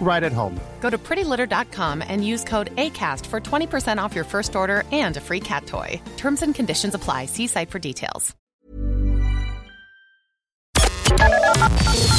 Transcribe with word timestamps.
right 0.00 0.22
at 0.22 0.32
home. 0.32 0.58
Go 0.80 0.88
to 0.88 0.96
prettylitter.com 0.96 2.02
and 2.08 2.26
use 2.26 2.44
code 2.44 2.74
ACAST 2.76 3.26
for 3.26 3.40
20% 3.40 3.98
off 4.02 4.14
your 4.14 4.24
first 4.24 4.56
order 4.56 4.84
and 4.90 5.18
a 5.18 5.20
free 5.20 5.40
cat 5.40 5.66
toy. 5.66 6.00
Terms 6.16 6.40
and 6.42 6.54
conditions 6.54 6.94
apply. 6.94 7.26
See 7.26 7.46
site 7.46 7.68
for 7.70 7.78
details. 7.78 8.34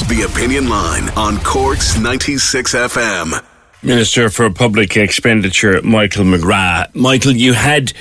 The 0.09 0.27
Opinion 0.29 0.67
Line 0.67 1.09
on 1.09 1.37
Cork's 1.39 1.97
96 1.97 2.73
FM. 2.73 3.45
Minister 3.81 4.29
for 4.29 4.49
Public 4.49 4.97
Expenditure, 4.97 5.81
Michael 5.83 6.25
McGrath. 6.25 6.93
Michael, 6.95 7.31
you 7.31 7.53
had 7.53 7.93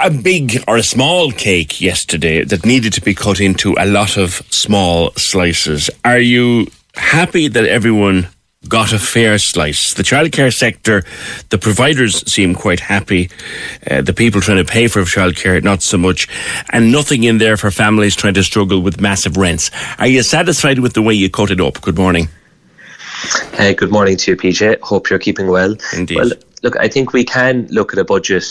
a 0.00 0.10
big 0.10 0.64
or 0.66 0.78
a 0.78 0.82
small 0.82 1.30
cake 1.30 1.80
yesterday 1.80 2.42
that 2.44 2.64
needed 2.64 2.94
to 2.94 3.00
be 3.02 3.14
cut 3.14 3.38
into 3.40 3.76
a 3.78 3.86
lot 3.86 4.16
of 4.16 4.42
small 4.50 5.12
slices. 5.12 5.90
Are 6.04 6.18
you 6.18 6.66
happy 6.94 7.46
that 7.48 7.66
everyone 7.66 8.28
got 8.68 8.92
a 8.92 8.98
fair 8.98 9.38
slice. 9.38 9.94
The 9.94 10.02
childcare 10.02 10.52
sector, 10.52 11.02
the 11.48 11.58
providers 11.58 12.30
seem 12.30 12.54
quite 12.54 12.80
happy. 12.80 13.30
Uh, 13.90 14.02
the 14.02 14.12
people 14.12 14.40
trying 14.40 14.64
to 14.64 14.70
pay 14.70 14.86
for 14.86 15.00
childcare, 15.02 15.62
not 15.62 15.82
so 15.82 15.96
much. 15.96 16.28
And 16.70 16.92
nothing 16.92 17.24
in 17.24 17.38
there 17.38 17.56
for 17.56 17.70
families 17.70 18.14
trying 18.14 18.34
to 18.34 18.42
struggle 18.42 18.80
with 18.80 19.00
massive 19.00 19.36
rents. 19.36 19.70
Are 19.98 20.06
you 20.06 20.22
satisfied 20.22 20.80
with 20.80 20.92
the 20.92 21.02
way 21.02 21.14
you 21.14 21.30
cut 21.30 21.50
it 21.50 21.60
up? 21.60 21.80
Good 21.80 21.96
morning. 21.96 22.28
Hey, 23.54 23.74
good 23.74 23.90
morning 23.90 24.16
to 24.18 24.30
you, 24.30 24.36
PJ. 24.36 24.80
Hope 24.80 25.10
you're 25.10 25.18
keeping 25.18 25.48
well. 25.48 25.74
Indeed. 25.94 26.16
Well, 26.16 26.30
look, 26.62 26.76
I 26.78 26.88
think 26.88 27.12
we 27.12 27.24
can 27.24 27.66
look 27.70 27.92
at 27.92 27.98
a 27.98 28.04
budget 28.04 28.44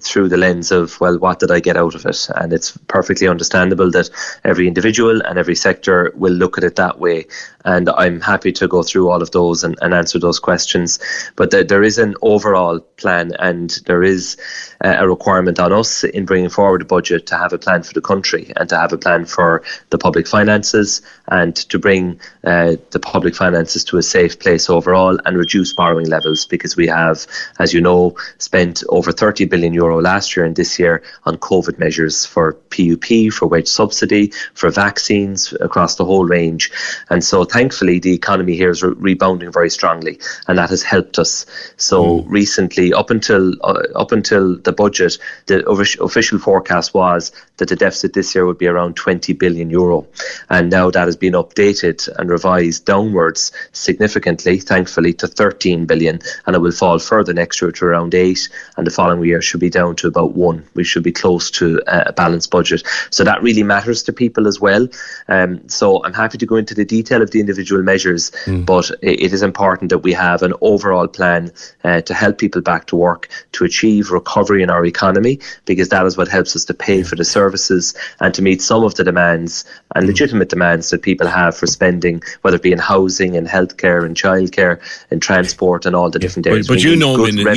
through 0.00 0.28
the 0.28 0.36
lens 0.36 0.70
of, 0.70 0.98
well, 1.00 1.18
what 1.18 1.40
did 1.40 1.50
I 1.50 1.60
get 1.60 1.76
out 1.76 1.94
of 1.94 2.06
it? 2.06 2.28
And 2.36 2.52
it's 2.52 2.76
perfectly 2.88 3.28
understandable 3.28 3.90
that 3.92 4.10
every 4.44 4.66
individual 4.66 5.20
and 5.22 5.38
every 5.38 5.54
sector 5.54 6.12
will 6.14 6.32
look 6.32 6.58
at 6.58 6.64
it 6.64 6.76
that 6.76 6.98
way. 6.98 7.26
And 7.64 7.88
I'm 7.90 8.20
happy 8.20 8.52
to 8.52 8.68
go 8.68 8.82
through 8.82 9.10
all 9.10 9.22
of 9.22 9.30
those 9.30 9.64
and, 9.64 9.76
and 9.80 9.94
answer 9.94 10.18
those 10.18 10.38
questions. 10.38 10.98
But 11.36 11.50
there, 11.50 11.64
there 11.64 11.82
is 11.82 11.98
an 11.98 12.14
overall 12.22 12.80
plan, 12.80 13.32
and 13.38 13.70
there 13.86 14.02
is 14.02 14.36
uh, 14.84 14.96
a 14.98 15.08
requirement 15.08 15.58
on 15.58 15.72
us 15.72 16.04
in 16.04 16.26
bringing 16.26 16.50
forward 16.50 16.82
a 16.82 16.84
budget 16.84 17.26
to 17.26 17.36
have 17.36 17.52
a 17.52 17.58
plan 17.58 17.82
for 17.82 17.92
the 17.92 18.00
country 18.00 18.52
and 18.56 18.68
to 18.68 18.76
have 18.76 18.92
a 18.92 18.98
plan 18.98 19.24
for 19.24 19.62
the 19.90 19.98
public 19.98 20.26
finances 20.26 21.02
and 21.28 21.56
to 21.56 21.78
bring 21.78 22.20
uh, 22.44 22.76
the 22.90 23.00
public 23.00 23.34
finances 23.34 23.84
to 23.84 23.98
a 23.98 24.02
safe 24.02 24.38
place 24.38 24.68
overall 24.68 25.18
and 25.24 25.36
reduce 25.36 25.72
borrowing 25.72 26.08
levels 26.08 26.44
because 26.44 26.76
we 26.76 26.86
have 26.86 27.26
as 27.58 27.72
you 27.72 27.80
know, 27.80 28.16
spent 28.38 28.82
over 28.88 29.12
30 29.12 29.46
billion 29.46 29.72
euro 29.72 30.00
last 30.00 30.36
year 30.36 30.44
and 30.44 30.56
this 30.56 30.78
year 30.78 31.02
on 31.24 31.36
COVID 31.36 31.78
measures 31.78 32.26
for 32.26 32.54
PUP, 32.70 33.32
for 33.32 33.46
wage 33.46 33.68
subsidy, 33.68 34.32
for 34.54 34.70
vaccines 34.70 35.52
across 35.60 35.96
the 35.96 36.04
whole 36.04 36.24
range. 36.24 36.70
And 37.10 37.22
so 37.22 37.44
thankfully, 37.54 38.00
the 38.00 38.12
economy 38.12 38.56
here 38.56 38.70
is 38.70 38.82
re- 38.82 38.94
rebounding 38.98 39.52
very 39.52 39.70
strongly, 39.70 40.18
and 40.48 40.58
that 40.58 40.70
has 40.70 40.82
helped 40.82 41.18
us. 41.20 41.46
So 41.76 41.98
mm. 42.04 42.24
recently, 42.28 42.92
up 42.92 43.10
until 43.10 43.54
uh, 43.62 43.84
up 43.94 44.10
until 44.12 44.58
the 44.58 44.72
budget, 44.72 45.18
the 45.46 45.64
official 46.08 46.38
forecast 46.38 46.94
was 46.94 47.30
that 47.58 47.68
the 47.68 47.76
deficit 47.76 48.12
this 48.12 48.34
year 48.34 48.46
would 48.46 48.58
be 48.58 48.66
around 48.66 48.96
20 48.96 49.32
billion 49.34 49.70
euro, 49.70 50.06
and 50.50 50.70
now 50.70 50.90
that 50.90 51.06
has 51.06 51.16
been 51.16 51.34
updated 51.34 52.08
and 52.18 52.30
revised 52.30 52.84
downwards 52.84 53.52
significantly, 53.72 54.58
thankfully, 54.58 55.12
to 55.12 55.26
13 55.28 55.86
billion, 55.86 56.20
and 56.46 56.56
it 56.56 56.60
will 56.60 56.72
fall 56.72 56.98
further 56.98 57.32
next 57.32 57.60
year 57.60 57.72
to 57.72 57.84
around 57.84 58.14
eight, 58.14 58.48
and 58.76 58.86
the 58.86 58.90
following 58.90 59.24
year 59.24 59.40
should 59.42 59.60
be 59.60 59.70
down 59.70 59.96
to 59.96 60.08
about 60.08 60.34
one. 60.34 60.64
We 60.74 60.84
should 60.84 61.02
be 61.02 61.12
close 61.12 61.50
to 61.52 61.80
a 61.86 62.12
balanced 62.12 62.50
budget. 62.50 62.82
So 63.10 63.24
that 63.24 63.42
really 63.42 63.62
matters 63.62 64.02
to 64.04 64.12
people 64.12 64.46
as 64.46 64.60
well. 64.60 64.88
Um, 65.28 65.68
so 65.68 66.04
I'm 66.04 66.12
happy 66.12 66.38
to 66.38 66.46
go 66.46 66.56
into 66.56 66.74
the 66.74 66.84
detail 66.84 67.22
of 67.22 67.30
the 67.30 67.40
individual 67.40 67.82
measures, 67.82 68.30
mm. 68.44 68.66
but 68.66 68.90
it 69.02 69.32
is 69.32 69.42
important 69.42 69.90
that 69.90 69.98
we 69.98 70.12
have 70.12 70.42
an 70.42 70.54
overall 70.60 71.08
plan 71.08 71.52
uh, 71.84 72.00
to 72.02 72.14
help 72.14 72.38
people 72.38 72.62
back 72.62 72.86
to 72.86 72.96
work, 72.96 73.28
to 73.52 73.64
achieve 73.64 74.10
recovery 74.10 74.62
in 74.62 74.70
our 74.70 74.84
economy, 74.84 75.38
because 75.64 75.88
that 75.90 76.06
is 76.06 76.16
what 76.16 76.28
helps 76.28 76.56
us 76.56 76.64
to 76.64 76.74
pay 76.74 77.02
for 77.02 77.16
the 77.16 77.24
services 77.44 77.94
and 78.20 78.30
to 78.34 78.42
meet 78.48 78.60
some 78.70 78.82
of 78.88 78.92
the 78.98 79.04
demands 79.04 79.52
and 79.94 80.04
mm. 80.04 80.08
legitimate 80.12 80.48
demands 80.48 80.90
that 80.90 81.02
people 81.10 81.28
have 81.40 81.52
for 81.60 81.66
spending, 81.78 82.22
whether 82.42 82.56
it 82.56 82.62
be 82.62 82.72
in 82.72 82.82
housing 82.94 83.36
and 83.38 83.46
healthcare 83.56 84.00
and 84.06 84.16
childcare 84.24 84.74
and 85.10 85.18
transport 85.28 85.80
and 85.86 85.94
all 85.96 86.10
the 86.10 86.18
different 86.24 86.46
areas. 86.46 86.66
But, 86.68 86.74
but 86.74 86.82
you 86.82 86.96
know, 86.96 87.12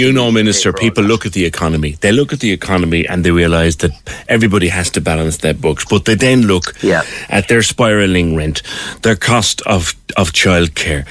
you 0.05 0.11
know, 0.19 0.31
Minister, 0.31 0.73
people 0.73 1.03
look 1.03 1.25
at 1.25 1.33
the 1.33 1.45
economy. 1.53 1.91
They 2.03 2.11
look 2.11 2.33
at 2.33 2.39
the 2.39 2.51
economy 2.51 3.01
and 3.09 3.23
they 3.23 3.31
realise 3.31 3.75
that 3.77 3.91
everybody 4.27 4.69
has 4.69 4.89
to 4.91 5.01
balance 5.01 5.37
their 5.37 5.53
books. 5.53 5.85
But 5.85 6.05
they 6.05 6.15
then 6.15 6.39
look 6.43 6.65
yeah. 6.81 7.03
at 7.29 7.47
their 7.47 7.61
spiralling 7.61 8.35
rent, 8.35 8.61
their 9.03 9.15
cost 9.15 9.61
of, 9.61 9.93
of 10.21 10.31
childcare. 10.41 11.03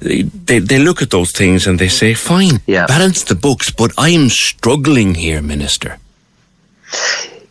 They, 0.00 0.22
they, 0.22 0.58
they 0.70 0.78
look 0.78 1.02
at 1.02 1.10
those 1.10 1.32
things 1.32 1.66
and 1.66 1.78
they 1.78 1.88
say, 1.88 2.14
fine, 2.14 2.60
yeah. 2.66 2.86
balance 2.86 3.22
the 3.24 3.34
books, 3.48 3.70
but 3.70 3.92
I'm 3.98 4.28
struggling 4.28 5.14
here, 5.14 5.42
Minister. 5.42 5.98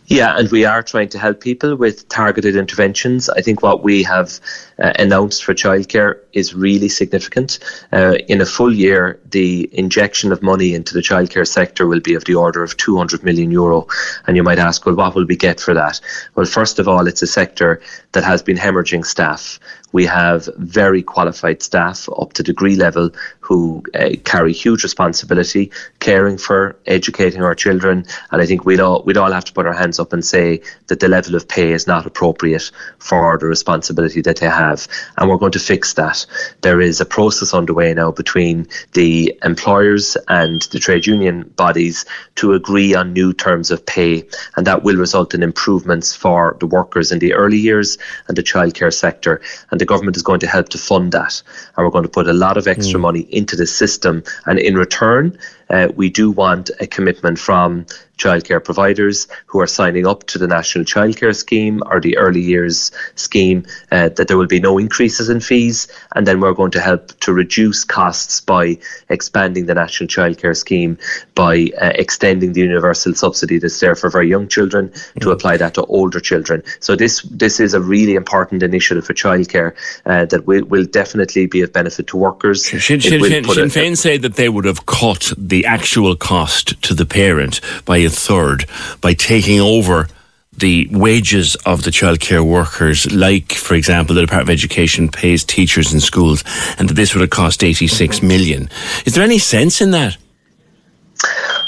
Yeah, 0.08 0.38
and 0.38 0.48
we 0.52 0.64
are 0.64 0.84
trying 0.84 1.08
to 1.10 1.18
help 1.18 1.40
people 1.40 1.74
with 1.74 2.08
targeted 2.08 2.54
interventions. 2.54 3.28
I 3.28 3.40
think 3.40 3.62
what 3.62 3.82
we 3.82 4.04
have 4.04 4.38
uh, 4.78 4.92
announced 5.00 5.44
for 5.44 5.52
childcare 5.52 6.20
is 6.32 6.54
really 6.54 6.88
significant. 6.88 7.58
Uh, 7.92 8.14
in 8.28 8.40
a 8.40 8.46
full 8.46 8.72
year, 8.72 9.18
the 9.30 9.68
injection 9.72 10.30
of 10.30 10.42
money 10.42 10.74
into 10.74 10.94
the 10.94 11.00
childcare 11.00 11.46
sector 11.46 11.88
will 11.88 12.00
be 12.00 12.14
of 12.14 12.24
the 12.24 12.36
order 12.36 12.62
of 12.62 12.76
200 12.76 13.24
million 13.24 13.50
euro. 13.50 13.88
And 14.28 14.36
you 14.36 14.44
might 14.44 14.60
ask, 14.60 14.86
well, 14.86 14.94
what 14.94 15.16
will 15.16 15.26
we 15.26 15.36
get 15.36 15.58
for 15.58 15.74
that? 15.74 16.00
Well, 16.36 16.46
first 16.46 16.78
of 16.78 16.86
all, 16.86 17.08
it's 17.08 17.22
a 17.22 17.26
sector 17.26 17.82
that 18.12 18.22
has 18.22 18.42
been 18.42 18.56
hemorrhaging 18.56 19.04
staff. 19.04 19.58
We 19.92 20.04
have 20.06 20.48
very 20.58 21.02
qualified 21.02 21.62
staff 21.62 22.08
up 22.16 22.32
to 22.34 22.42
degree 22.44 22.76
level 22.76 23.10
who 23.46 23.80
uh, 23.94 24.10
carry 24.24 24.52
huge 24.52 24.82
responsibility, 24.82 25.70
caring 26.00 26.36
for, 26.36 26.76
educating 26.86 27.42
our 27.42 27.54
children. 27.54 28.04
And 28.32 28.42
I 28.42 28.46
think 28.46 28.64
we'd 28.64 28.80
all 28.80 29.04
we'd 29.04 29.16
all 29.16 29.30
have 29.30 29.44
to 29.44 29.52
put 29.52 29.66
our 29.66 29.72
hands 29.72 30.00
up 30.00 30.12
and 30.12 30.24
say 30.24 30.60
that 30.88 30.98
the 30.98 31.06
level 31.06 31.36
of 31.36 31.46
pay 31.46 31.70
is 31.70 31.86
not 31.86 32.06
appropriate 32.06 32.72
for 32.98 33.38
the 33.38 33.46
responsibility 33.46 34.20
that 34.22 34.38
they 34.38 34.48
have. 34.48 34.88
And 35.16 35.30
we're 35.30 35.36
going 35.36 35.52
to 35.52 35.60
fix 35.60 35.94
that. 35.94 36.26
There 36.62 36.80
is 36.80 37.00
a 37.00 37.04
process 37.04 37.54
underway 37.54 37.94
now 37.94 38.10
between 38.10 38.66
the 38.94 39.38
employers 39.44 40.16
and 40.26 40.60
the 40.72 40.80
trade 40.80 41.06
union 41.06 41.44
bodies 41.54 42.04
to 42.36 42.52
agree 42.52 42.96
on 42.96 43.12
new 43.12 43.32
terms 43.32 43.70
of 43.70 43.86
pay, 43.86 44.24
and 44.56 44.66
that 44.66 44.82
will 44.82 44.96
result 44.96 45.34
in 45.34 45.44
improvements 45.44 46.16
for 46.16 46.56
the 46.58 46.66
workers 46.66 47.12
in 47.12 47.20
the 47.20 47.32
early 47.32 47.58
years 47.58 47.96
and 48.26 48.36
the 48.36 48.42
childcare 48.42 48.92
sector. 48.92 49.40
And 49.70 49.80
the 49.80 49.86
government 49.86 50.16
is 50.16 50.24
going 50.24 50.40
to 50.40 50.48
help 50.48 50.68
to 50.70 50.78
fund 50.78 51.12
that. 51.12 51.40
And 51.76 51.86
we're 51.86 51.92
going 51.92 52.02
to 52.02 52.10
put 52.10 52.26
a 52.26 52.32
lot 52.32 52.56
of 52.56 52.66
extra 52.66 52.98
mm. 52.98 53.02
money 53.02 53.35
into 53.36 53.56
the 53.56 53.66
system. 53.66 54.22
And 54.46 54.58
in 54.58 54.76
return, 54.76 55.38
uh, 55.70 55.88
we 55.94 56.08
do 56.10 56.30
want 56.30 56.70
a 56.80 56.86
commitment 56.86 57.38
from 57.38 57.86
childcare 58.18 58.62
providers 58.62 59.28
who 59.46 59.60
are 59.60 59.66
signing 59.66 60.06
up 60.06 60.24
to 60.24 60.38
the 60.38 60.46
National 60.46 60.84
Childcare 60.84 61.34
Scheme 61.34 61.82
or 61.86 62.00
the 62.00 62.16
Early 62.16 62.40
Years 62.40 62.90
Scheme 63.14 63.66
uh, 63.92 64.08
that 64.10 64.28
there 64.28 64.38
will 64.38 64.46
be 64.46 64.60
no 64.60 64.78
increases 64.78 65.28
in 65.28 65.40
fees. 65.40 65.88
And 66.14 66.26
then 66.26 66.40
we're 66.40 66.54
going 66.54 66.70
to 66.72 66.80
help 66.80 67.18
to 67.20 67.32
reduce 67.32 67.84
costs 67.84 68.40
by 68.40 68.78
expanding 69.08 69.66
the 69.66 69.74
National 69.74 70.08
Childcare 70.08 70.56
Scheme, 70.56 70.98
by 71.34 71.70
uh, 71.80 71.92
extending 71.94 72.54
the 72.54 72.60
universal 72.60 73.14
subsidy 73.14 73.58
that's 73.58 73.78
there 73.80 73.94
for 73.94 74.08
very 74.10 74.28
young 74.28 74.48
children 74.48 74.88
mm-hmm. 74.88 75.20
to 75.20 75.30
apply 75.30 75.56
that 75.58 75.74
to 75.74 75.84
older 75.84 76.20
children. 76.20 76.62
So 76.80 76.96
this 76.96 77.22
this 77.22 77.60
is 77.60 77.74
a 77.74 77.80
really 77.80 78.14
important 78.14 78.62
initiative 78.62 79.04
for 79.04 79.14
childcare 79.14 79.74
uh, 80.06 80.24
that 80.26 80.46
will, 80.46 80.64
will 80.64 80.84
definitely 80.84 81.46
be 81.46 81.60
of 81.62 81.72
benefit 81.72 82.06
to 82.08 82.16
workers. 82.16 82.66
Sinn 82.66 82.78
Féin 82.80 83.96
say 83.96 84.16
that 84.16 84.34
they 84.34 84.48
would 84.48 84.64
have 84.64 84.86
cut 84.86 85.32
the 85.36 85.66
actual 85.66 86.16
cost 86.16 86.80
to 86.82 86.94
the 86.94 87.04
parent 87.04 87.60
by 87.84 88.05
a 88.06 88.10
third 88.10 88.66
by 89.00 89.12
taking 89.12 89.60
over 89.60 90.08
the 90.56 90.88
wages 90.90 91.54
of 91.66 91.82
the 91.82 91.90
childcare 91.90 92.44
workers, 92.44 93.10
like, 93.12 93.52
for 93.52 93.74
example, 93.74 94.14
the 94.14 94.22
Department 94.22 94.48
of 94.48 94.52
Education 94.54 95.08
pays 95.08 95.44
teachers 95.44 95.92
in 95.92 96.00
schools, 96.00 96.42
and 96.78 96.88
that 96.88 96.94
this 96.94 97.14
would 97.14 97.20
have 97.20 97.30
cost 97.30 97.62
86 97.62 98.22
million. 98.22 98.70
Is 99.04 99.14
there 99.14 99.24
any 99.24 99.38
sense 99.38 99.80
in 99.80 99.90
that? 99.90 100.16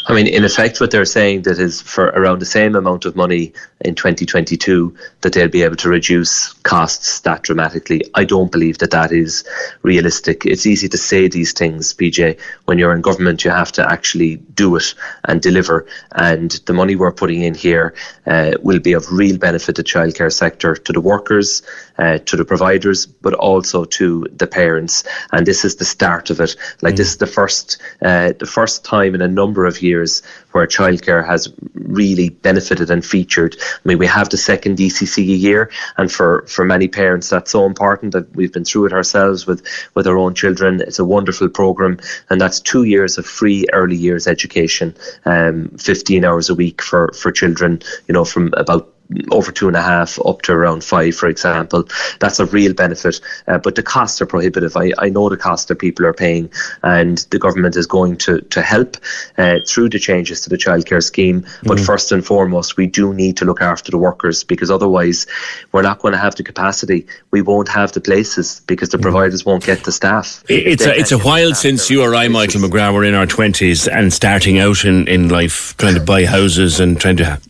I 0.08 0.14
mean, 0.14 0.26
in 0.26 0.42
effect, 0.42 0.80
what 0.80 0.90
they're 0.90 1.04
saying 1.04 1.42
that 1.42 1.58
is 1.58 1.82
for 1.82 2.06
around 2.06 2.38
the 2.38 2.46
same 2.46 2.74
amount 2.74 3.04
of 3.04 3.14
money 3.14 3.52
in 3.82 3.94
2022 3.94 4.96
that 5.20 5.34
they'll 5.34 5.48
be 5.48 5.62
able 5.62 5.76
to 5.76 5.88
reduce 5.90 6.54
costs 6.62 7.20
that 7.20 7.42
dramatically. 7.42 8.02
I 8.14 8.24
don't 8.24 8.50
believe 8.50 8.78
that 8.78 8.90
that 8.92 9.12
is 9.12 9.44
realistic. 9.82 10.46
It's 10.46 10.66
easy 10.66 10.88
to 10.88 10.96
say 10.96 11.28
these 11.28 11.52
things, 11.52 11.92
PJ. 11.92 12.38
When 12.64 12.78
you're 12.78 12.94
in 12.94 13.02
government, 13.02 13.44
you 13.44 13.50
have 13.50 13.70
to 13.72 13.90
actually 13.90 14.36
do 14.36 14.76
it 14.76 14.94
and 15.24 15.42
deliver. 15.42 15.86
And 16.12 16.52
the 16.64 16.72
money 16.72 16.96
we're 16.96 17.12
putting 17.12 17.42
in 17.42 17.54
here 17.54 17.94
uh, 18.26 18.52
will 18.62 18.80
be 18.80 18.94
of 18.94 19.12
real 19.12 19.36
benefit 19.36 19.76
to 19.76 19.82
the 19.82 19.88
childcare 19.88 20.32
sector, 20.32 20.74
to 20.74 20.92
the 20.92 21.02
workers, 21.02 21.62
uh, 21.98 22.18
to 22.18 22.36
the 22.36 22.44
providers, 22.44 23.06
but 23.06 23.34
also 23.34 23.84
to 23.84 24.26
the 24.32 24.46
parents. 24.46 25.04
And 25.32 25.46
this 25.46 25.64
is 25.64 25.76
the 25.76 25.84
start 25.84 26.30
of 26.30 26.40
it. 26.40 26.56
Like 26.82 26.94
mm. 26.94 26.98
this 26.98 27.08
is 27.08 27.16
the 27.18 27.26
first, 27.26 27.80
uh, 28.02 28.32
the 28.38 28.46
first 28.46 28.84
time 28.84 29.14
in 29.14 29.22
a 29.22 29.28
number 29.28 29.66
of 29.66 29.82
years 29.82 30.22
where 30.52 30.66
childcare 30.66 31.26
has 31.26 31.52
really 31.74 32.30
benefited 32.30 32.90
and 32.90 33.04
featured. 33.04 33.56
I 33.60 33.88
mean, 33.88 33.98
we 33.98 34.06
have 34.06 34.28
the 34.28 34.36
second 34.36 34.78
DCC 34.78 35.18
a 35.18 35.36
year, 35.36 35.70
and 35.96 36.10
for, 36.10 36.44
for 36.46 36.64
many 36.64 36.88
parents, 36.88 37.28
that's 37.28 37.50
so 37.50 37.66
important 37.66 38.12
that 38.12 38.34
we've 38.34 38.52
been 38.52 38.64
through 38.64 38.86
it 38.86 38.92
ourselves 38.92 39.46
with, 39.46 39.64
with 39.94 40.06
our 40.06 40.16
own 40.16 40.34
children. 40.34 40.80
It's 40.80 40.98
a 40.98 41.04
wonderful 41.04 41.48
program, 41.48 41.98
and 42.30 42.40
that's 42.40 42.60
two 42.60 42.84
years 42.84 43.18
of 43.18 43.26
free 43.26 43.66
early 43.72 43.96
years 43.96 44.26
education, 44.26 44.94
um, 45.24 45.68
15 45.78 46.24
hours 46.24 46.48
a 46.48 46.54
week 46.54 46.82
for, 46.82 47.12
for 47.12 47.30
children, 47.30 47.82
you 48.06 48.12
know, 48.12 48.24
from 48.24 48.52
about 48.56 48.94
over 49.30 49.50
two 49.50 49.68
and 49.68 49.76
a 49.76 49.82
half 49.82 50.18
up 50.26 50.42
to 50.42 50.52
around 50.52 50.84
five, 50.84 51.14
for 51.14 51.28
example. 51.28 51.88
That's 52.20 52.40
a 52.40 52.46
real 52.46 52.74
benefit, 52.74 53.20
uh, 53.46 53.58
but 53.58 53.74
the 53.74 53.82
costs 53.82 54.20
are 54.20 54.26
prohibitive. 54.26 54.76
I, 54.76 54.92
I 54.98 55.08
know 55.08 55.28
the 55.28 55.36
cost 55.36 55.68
that 55.68 55.78
people 55.78 56.04
are 56.06 56.12
paying, 56.12 56.50
and 56.82 57.18
the 57.30 57.38
government 57.38 57.76
is 57.76 57.86
going 57.86 58.18
to, 58.18 58.40
to 58.40 58.62
help 58.62 58.96
uh, 59.38 59.60
through 59.66 59.90
the 59.90 59.98
changes 59.98 60.42
to 60.42 60.50
the 60.50 60.58
childcare 60.58 61.02
scheme. 61.02 61.46
But 61.62 61.78
mm. 61.78 61.86
first 61.86 62.12
and 62.12 62.24
foremost, 62.24 62.76
we 62.76 62.86
do 62.86 63.14
need 63.14 63.36
to 63.38 63.44
look 63.44 63.62
after 63.62 63.90
the 63.90 63.98
workers 63.98 64.44
because 64.44 64.70
otherwise, 64.70 65.26
we're 65.72 65.82
not 65.82 66.00
going 66.00 66.12
to 66.12 66.18
have 66.18 66.34
the 66.34 66.44
capacity. 66.44 67.06
We 67.30 67.40
won't 67.40 67.68
have 67.68 67.92
the 67.92 68.00
places 68.00 68.60
because 68.66 68.90
the 68.90 68.98
mm. 68.98 69.02
providers 69.02 69.44
won't 69.44 69.64
get 69.64 69.84
the 69.84 69.92
staff. 69.92 70.44
It's 70.48 70.84
a, 70.84 70.94
it's 70.94 71.12
a 71.12 71.18
while 71.18 71.54
since 71.54 71.88
you 71.88 72.02
or 72.02 72.14
I, 72.14 72.28
Michael 72.28 72.60
McGrath, 72.60 72.92
were 72.92 73.04
in 73.04 73.14
our 73.14 73.26
20s 73.26 73.90
and 73.90 74.12
starting 74.12 74.58
out 74.58 74.84
in, 74.84 75.08
in 75.08 75.28
life, 75.30 75.74
trying 75.78 75.94
to 75.94 76.00
buy 76.00 76.26
houses 76.26 76.78
and 76.78 77.00
trying 77.00 77.16
to 77.16 77.40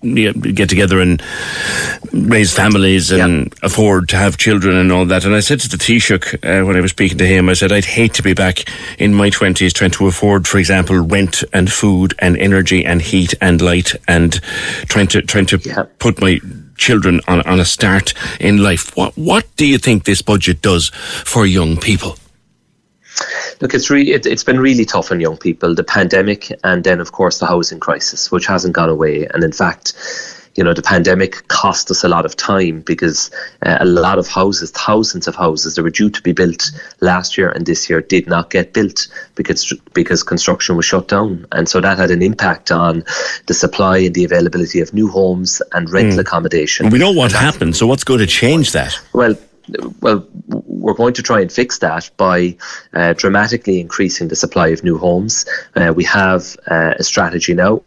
get 0.55 0.69
together 0.69 1.01
and 1.01 1.21
raise 2.13 2.55
families 2.55 3.11
and 3.11 3.45
yep. 3.45 3.53
afford 3.63 4.09
to 4.11 4.17
have 4.17 4.37
children 4.37 4.77
and 4.77 4.93
all 4.93 5.05
that. 5.07 5.25
And 5.25 5.35
I 5.35 5.41
said 5.41 5.61
to 5.61 5.69
the 5.69 5.77
Taoiseach 5.77 6.35
uh, 6.35 6.67
when 6.67 6.77
I 6.77 6.81
was 6.81 6.91
speaking 6.91 7.19
to 7.19 7.27
him, 7.27 7.49
I 7.49 7.55
said, 7.55 7.73
I'd 7.73 7.85
hate 7.85 8.15
to 8.15 8.23
be 8.23 8.35
back 8.35 8.65
in 8.99 9.15
my 9.15 9.31
20s 9.31 9.73
trying 9.73 9.91
to 9.93 10.07
afford, 10.07 10.47
for 10.47 10.59
example, 10.59 10.99
rent 10.99 11.45
and 11.53 11.71
food 11.71 12.15
and 12.19 12.37
energy 12.37 12.85
and 12.85 13.03
heat 13.03 13.35
and 13.41 13.61
light 13.61 13.95
and 14.07 14.41
trying 14.89 15.09
to, 15.09 15.23
trying 15.23 15.47
to 15.47 15.59
yep. 15.59 15.99
put 15.99 16.21
my 16.21 16.41
children 16.77 17.21
on, 17.29 17.43
on 17.43 17.61
a 17.61 17.65
start 17.65 18.15
in 18.41 18.63
life. 18.63 18.97
What, 18.97 19.17
what 19.17 19.45
do 19.57 19.67
you 19.67 19.79
think 19.79 20.05
this 20.05 20.23
budget 20.23 20.63
does 20.63 20.91
for 21.25 21.45
young 21.45 21.77
people? 21.77 22.17
Look, 23.61 23.75
it's 23.75 23.91
really 23.91 24.13
it, 24.13 24.25
has 24.25 24.45
been 24.45 24.61
really 24.61 24.85
tough 24.85 25.11
on 25.11 25.21
young 25.21 25.37
people. 25.37 25.75
The 25.75 25.85
pandemic, 25.85 26.53
and 26.63 26.85
then 26.85 27.01
of 27.01 27.13
course 27.13 27.39
the 27.39 27.47
housing 27.47 27.81
crisis, 27.81 28.31
which 28.31 28.47
hasn't 28.47 28.75
gone 28.75 28.89
away. 28.89 29.27
And 29.35 29.43
in 29.43 29.53
fact, 29.53 29.95
you 30.59 30.65
know, 30.65 30.75
the 30.75 30.83
pandemic 30.83 31.47
cost 31.47 31.89
us 31.89 32.03
a 32.03 32.09
lot 32.09 32.27
of 32.27 32.35
time 32.35 32.81
because 32.81 33.31
uh, 33.63 33.79
a 33.79 33.85
lot 33.85 34.19
of 34.19 34.27
houses, 34.27 34.73
thousands 34.73 35.29
of 35.29 35.37
houses 35.37 35.77
that 35.77 35.85
were 35.85 35.91
due 35.91 36.11
to 36.11 36.21
be 36.21 36.33
built 36.33 36.73
last 37.01 37.39
year 37.39 37.51
and 37.51 37.65
this 37.65 37.89
year 37.89 38.01
did 38.01 38.27
not 38.27 38.51
get 38.51 38.73
built 38.73 39.07
because 39.37 39.73
because 39.95 40.25
construction 40.25 40.77
was 40.77 40.85
shut 40.85 41.07
down, 41.07 41.47
and 41.53 41.69
so 41.69 41.81
that 41.81 41.97
had 41.97 42.11
an 42.11 42.23
impact 42.23 42.73
on 42.73 43.05
the 43.47 43.55
supply 43.55 43.99
and 43.99 44.17
the 44.17 44.25
availability 44.25 44.81
of 44.81 44.93
new 44.93 45.07
homes 45.07 45.63
and 45.75 45.91
rental 45.91 46.19
mm. 46.19 46.23
accommodation. 46.23 46.91
we 46.91 46.99
know 46.99 47.13
what 47.13 47.31
happened, 47.31 47.77
so 47.77 47.87
what's 47.87 48.03
going 48.03 48.19
to 48.19 48.27
change 48.27 48.73
that? 48.73 48.99
Well, 49.13 49.37
well, 50.01 50.27
we're 50.49 50.95
going 50.95 51.15
to 51.15 51.23
try 51.23 51.41
and 51.41 51.53
fix 51.53 51.79
that 51.79 52.11
by 52.17 52.57
uh, 52.95 53.13
dramatically 53.13 53.79
increasing 53.79 54.27
the 54.27 54.35
supply 54.35 54.69
of 54.69 54.83
new 54.83 54.99
homes. 54.99 55.45
Uh, 55.77 55.93
we 55.95 56.03
have 56.03 56.57
uh, 56.67 56.95
a 56.99 57.05
strategy 57.05 57.55
now 57.55 57.81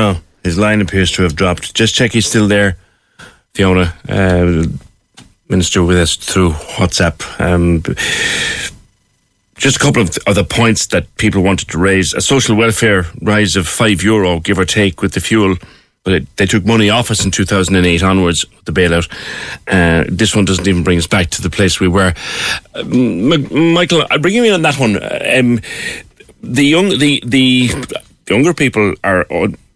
Oh, 0.00 0.20
his 0.44 0.56
line 0.56 0.80
appears 0.80 1.10
to 1.12 1.22
have 1.24 1.34
dropped. 1.34 1.74
Just 1.74 1.92
check 1.92 2.12
he's 2.12 2.24
still 2.24 2.46
there, 2.46 2.76
Fiona. 3.54 3.92
Uh, 4.08 4.62
minister 5.48 5.82
with 5.82 5.96
us 5.98 6.14
through 6.14 6.50
WhatsApp. 6.50 7.18
Um, 7.40 7.82
just 9.56 9.76
a 9.76 9.80
couple 9.80 10.00
of 10.02 10.16
other 10.28 10.44
points 10.44 10.86
that 10.86 11.12
people 11.16 11.42
wanted 11.42 11.66
to 11.70 11.78
raise. 11.78 12.14
A 12.14 12.20
social 12.20 12.54
welfare 12.54 13.06
rise 13.22 13.56
of 13.56 13.66
five 13.66 14.00
euro, 14.04 14.38
give 14.38 14.60
or 14.60 14.64
take, 14.64 15.02
with 15.02 15.14
the 15.14 15.20
fuel. 15.20 15.56
But 16.04 16.12
it, 16.12 16.36
they 16.36 16.46
took 16.46 16.64
money 16.64 16.90
off 16.90 17.10
us 17.10 17.24
in 17.24 17.32
2008 17.32 18.04
onwards, 18.04 18.46
the 18.66 18.72
bailout. 18.72 19.10
Uh, 19.66 20.04
this 20.08 20.36
one 20.36 20.44
doesn't 20.44 20.68
even 20.68 20.84
bring 20.84 20.98
us 20.98 21.08
back 21.08 21.30
to 21.30 21.42
the 21.42 21.50
place 21.50 21.80
we 21.80 21.88
were. 21.88 22.14
Uh, 22.72 22.78
M- 22.78 23.72
Michael, 23.74 24.06
I'll 24.12 24.20
bring 24.20 24.34
you 24.34 24.44
in 24.44 24.52
on 24.52 24.62
that 24.62 24.78
one. 24.78 24.94
Um, 24.96 25.60
the 26.40 26.62
young, 26.62 26.90
the 26.90 27.20
the 27.26 27.68
younger 28.28 28.54
people 28.54 28.94
are 29.02 29.26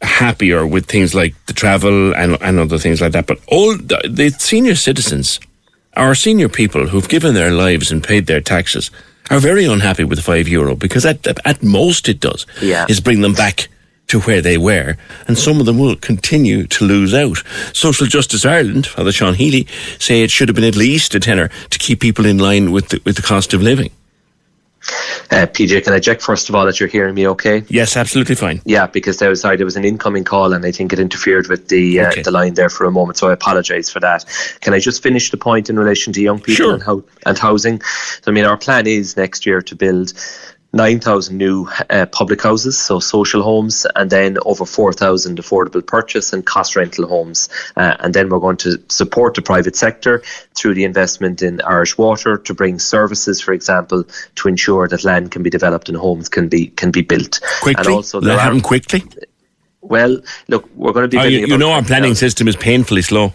happier 0.03 0.67
with 0.67 0.87
things 0.87 1.15
like 1.15 1.35
the 1.47 1.53
travel 1.53 2.15
and, 2.15 2.37
and 2.41 2.59
other 2.59 2.79
things 2.79 3.01
like 3.01 3.13
that. 3.13 3.27
But 3.27 3.41
all 3.49 3.77
the, 3.77 4.01
the 4.09 4.31
senior 4.31 4.75
citizens, 4.75 5.41
our 5.97 6.15
senior 6.15 6.49
people 6.49 6.89
who've 6.89 7.09
given 7.09 7.35
their 7.35 7.51
lives 7.51 7.91
and 7.91 8.03
paid 8.03 8.27
their 8.27 8.41
taxes, 8.41 8.91
are 9.31 9.39
very 9.39 9.65
unhappy 9.65 10.05
with 10.05 10.19
the 10.19 10.25
five 10.25 10.49
euro 10.49 10.75
because 10.75 11.07
at, 11.07 11.27
at 11.47 11.63
most 11.63 12.09
it 12.09 12.21
does 12.21 12.47
yeah. 12.61 12.87
is 12.89 13.01
bring 13.01 13.21
them 13.21 13.33
back 13.35 13.69
to 14.09 14.21
where 14.21 14.43
they 14.43 14.59
were, 14.59 14.97
and 15.27 15.39
some 15.39 15.59
of 15.59 15.65
them 15.65 15.79
will 15.79 15.97
continue 15.97 16.67
to 16.67 16.85
lose 16.85 17.15
out. 17.15 17.43
Social 17.73 18.07
Justice 18.07 18.45
Ireland, 18.45 18.87
Father 18.87 19.13
Sean 19.13 19.33
Healy, 19.35 19.67
say 19.99 20.23
it 20.23 20.31
should 20.31 20.49
have 20.49 20.57
been 20.57 20.65
at 20.65 20.77
least 20.77 21.15
a 21.15 21.21
tenner 21.21 21.49
to 21.71 21.79
keep 21.79 22.01
people 22.01 22.27
in 22.27 22.37
line 22.37 22.73
with 22.73 22.89
the, 22.89 23.01
with 23.07 23.17
the 23.17 23.23
cost 23.23 23.55
of 23.55 23.63
living. 23.63 23.91
Uh, 25.31 25.47
PJ, 25.47 25.85
can 25.85 25.93
I 25.93 26.01
check 26.01 26.21
first 26.21 26.49
of 26.49 26.55
all 26.55 26.67
that 26.67 26.81
you're 26.81 26.89
hearing 26.89 27.15
me 27.15 27.27
okay? 27.29 27.65
Yes, 27.69 27.97
absolutely 27.97 28.35
fine. 28.35 28.61
Yeah, 28.65 28.87
because 28.87 29.19
there 29.19 29.31
was 29.31 29.41
sorry, 29.41 29.57
there 29.57 29.67
was 29.67 29.77
an 29.77 29.85
incoming 29.85 30.25
call 30.25 30.53
and 30.53 30.65
I 30.65 30.73
think 30.73 30.93
it 30.93 30.99
interfered 30.99 31.49
with 31.49 31.69
the 31.69 32.01
uh, 32.01 32.09
okay. 32.11 32.23
the 32.23 32.31
line 32.31 32.55
there 32.55 32.69
for 32.69 32.85
a 32.85 32.91
moment, 32.91 33.19
so 33.19 33.29
I 33.29 33.33
apologise 33.33 33.91
for 33.91 34.01
that. 34.01 34.25
Can 34.61 34.75
I 34.75 34.79
just 34.79 35.03
finish 35.03 35.31
the 35.31 35.37
point 35.37 35.71
in 35.71 35.79
relation 35.79 36.13
to 36.15 36.21
young 36.21 36.39
people 36.39 36.55
sure. 36.55 36.75
and, 36.75 36.83
how, 36.83 37.03
and 37.27 37.39
housing? 37.39 37.81
So, 37.81 38.31
I 38.31 38.31
mean, 38.31 38.45
our 38.45 38.57
plan 38.57 38.87
is 38.87 39.17
next 39.17 39.47
year 39.47 39.63
to 39.63 39.75
build 39.75 40.13
9,000 40.73 41.37
new 41.37 41.69
uh, 41.91 42.07
public 42.07 42.43
houses, 42.43 42.79
so 42.79 42.99
social 42.99 43.43
homes, 43.43 43.87
and 43.95 44.11
then 44.11 44.39
over 44.47 44.65
4,000 44.65 45.39
affordable 45.39 45.87
purchase 45.87 46.33
and 46.33 46.47
cost 46.47 46.77
rental 46.77 47.07
homes. 47.07 47.49
Uh, 47.77 47.97
and 48.01 48.15
then 48.15 48.31
we're 48.31 48.39
going 48.39 48.57
to 48.59 48.83
support 48.89 49.35
the 49.35 49.43
private 49.43 49.77
sector 49.77 50.23
through 50.55 50.75
the 50.75 50.85
investment 50.85 51.43
in 51.43 51.61
Irish 51.63 51.99
Water 51.99 52.39
to 52.39 52.55
bring 52.55 52.79
services, 52.79 53.41
for 53.41 53.53
example, 53.53 54.05
to 54.37 54.49
ensure 54.49 54.89
that 54.89 55.05
land 55.05 55.31
can 55.31 55.43
be 55.43 55.51
developed 55.51 55.89
and 55.89 55.99
homes 55.99 56.29
can 56.29 56.49
be 56.49 56.69
can 56.69 56.91
be 56.91 57.03
built. 57.03 57.41
Quickly, 57.61 57.85
and 57.85 57.95
also 57.95 58.21
that 58.21 58.41
happen 58.41 58.61
quickly. 58.63 59.03
Well, 59.83 60.23
look, 60.49 60.71
we're 60.75 60.93
going 60.93 61.05
to 61.05 61.09
be. 61.09 61.19
Oh, 61.19 61.25
you, 61.25 61.47
you 61.47 61.59
know, 61.59 61.73
our 61.73 61.83
planning 61.83 62.15
system 62.15 62.49
is 62.49 62.57
painfully 62.57 63.03
slow. 63.03 63.35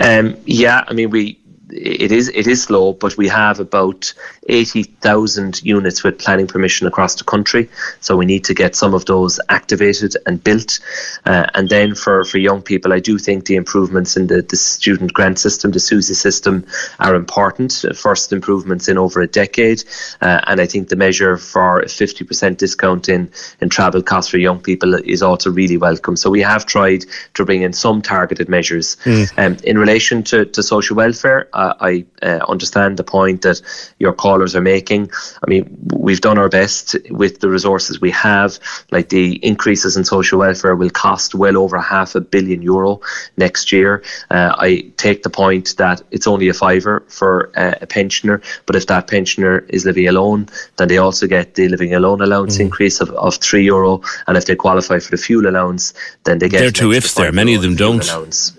Um, 0.00 0.36
yeah, 0.46 0.84
I 0.86 0.94
mean, 0.94 1.10
we 1.10 1.38
it 1.70 2.12
is 2.12 2.28
it 2.28 2.46
is 2.46 2.62
slow, 2.62 2.92
but 2.92 3.16
we 3.16 3.28
have 3.28 3.60
about 3.60 4.14
eighty 4.48 4.82
thousand 4.82 5.62
units 5.62 6.02
with 6.02 6.18
planning 6.18 6.46
permission 6.46 6.86
across 6.86 7.14
the 7.14 7.24
country. 7.24 7.68
So 8.00 8.16
we 8.16 8.26
need 8.26 8.44
to 8.44 8.54
get 8.54 8.76
some 8.76 8.94
of 8.94 9.04
those 9.04 9.40
activated 9.48 10.16
and 10.26 10.42
built. 10.42 10.80
Uh, 11.26 11.46
and 11.54 11.68
then 11.68 11.94
for, 11.94 12.24
for 12.24 12.38
young 12.38 12.62
people, 12.62 12.92
I 12.92 13.00
do 13.00 13.18
think 13.18 13.44
the 13.44 13.56
improvements 13.56 14.16
in 14.16 14.26
the, 14.26 14.42
the 14.42 14.56
student 14.56 15.12
grant 15.12 15.38
system, 15.38 15.72
the 15.72 15.78
SUSI 15.78 16.14
system, 16.14 16.64
are 16.98 17.14
important. 17.14 17.84
First 17.94 18.32
improvements 18.32 18.88
in 18.88 18.98
over 18.98 19.20
a 19.20 19.26
decade, 19.26 19.84
uh, 20.20 20.40
and 20.46 20.60
I 20.60 20.66
think 20.66 20.88
the 20.88 20.96
measure 20.96 21.36
for 21.36 21.80
a 21.80 21.88
fifty 21.88 22.24
percent 22.24 22.58
discount 22.58 23.08
in 23.08 23.30
in 23.60 23.68
travel 23.68 24.02
costs 24.02 24.30
for 24.30 24.38
young 24.38 24.60
people 24.60 24.94
is 24.94 25.22
also 25.22 25.50
really 25.50 25.76
welcome. 25.76 26.16
So 26.16 26.30
we 26.30 26.42
have 26.42 26.66
tried 26.66 27.04
to 27.34 27.44
bring 27.44 27.62
in 27.62 27.72
some 27.72 28.02
targeted 28.02 28.48
measures. 28.48 28.96
Mm. 29.04 29.38
Um, 29.38 29.56
in 29.64 29.78
relation 29.78 30.22
to, 30.24 30.44
to 30.46 30.62
social 30.62 30.96
welfare. 30.96 31.48
I, 31.58 31.74
I 31.80 32.26
uh, 32.26 32.40
understand 32.48 32.96
the 32.96 33.04
point 33.04 33.42
that 33.42 33.60
your 33.98 34.12
callers 34.12 34.54
are 34.54 34.60
making. 34.60 35.10
I 35.44 35.50
mean, 35.50 35.64
we've 35.92 36.20
done 36.20 36.38
our 36.38 36.48
best 36.48 36.96
with 37.10 37.40
the 37.40 37.48
resources 37.48 38.00
we 38.00 38.10
have. 38.12 38.58
Like 38.90 39.08
the 39.08 39.44
increases 39.44 39.96
in 39.96 40.04
social 40.04 40.38
welfare 40.38 40.76
will 40.76 40.90
cost 40.90 41.34
well 41.34 41.56
over 41.56 41.78
half 41.78 42.14
a 42.14 42.20
billion 42.20 42.62
euro 42.62 43.00
next 43.36 43.72
year. 43.72 44.02
Uh, 44.30 44.54
I 44.56 44.92
take 44.96 45.22
the 45.22 45.30
point 45.30 45.76
that 45.78 46.02
it's 46.10 46.26
only 46.26 46.48
a 46.48 46.54
fiver 46.54 47.04
for 47.08 47.50
uh, 47.56 47.74
a 47.80 47.86
pensioner, 47.86 48.40
but 48.66 48.76
if 48.76 48.86
that 48.86 49.08
pensioner 49.08 49.58
is 49.68 49.84
living 49.84 50.08
alone, 50.08 50.48
then 50.76 50.88
they 50.88 50.98
also 50.98 51.26
get 51.26 51.54
the 51.54 51.68
living 51.68 51.94
alone 51.94 52.20
allowance 52.20 52.58
mm. 52.58 52.66
increase 52.66 53.00
of, 53.00 53.10
of 53.10 53.36
three 53.36 53.64
euro, 53.64 54.00
and 54.26 54.36
if 54.36 54.44
they 54.46 54.56
qualify 54.56 54.98
for 54.98 55.10
the 55.10 55.16
fuel 55.16 55.48
allowance, 55.48 55.94
then 56.24 56.38
they 56.38 56.48
get. 56.48 56.60
There 56.60 56.68
are 56.68 56.70
two 56.70 56.92
ifs 56.92 57.14
there. 57.14 57.32
Many 57.32 57.54
of 57.54 57.62
them 57.62 57.74
don't. 57.74 58.04
Allowance. 58.08 58.52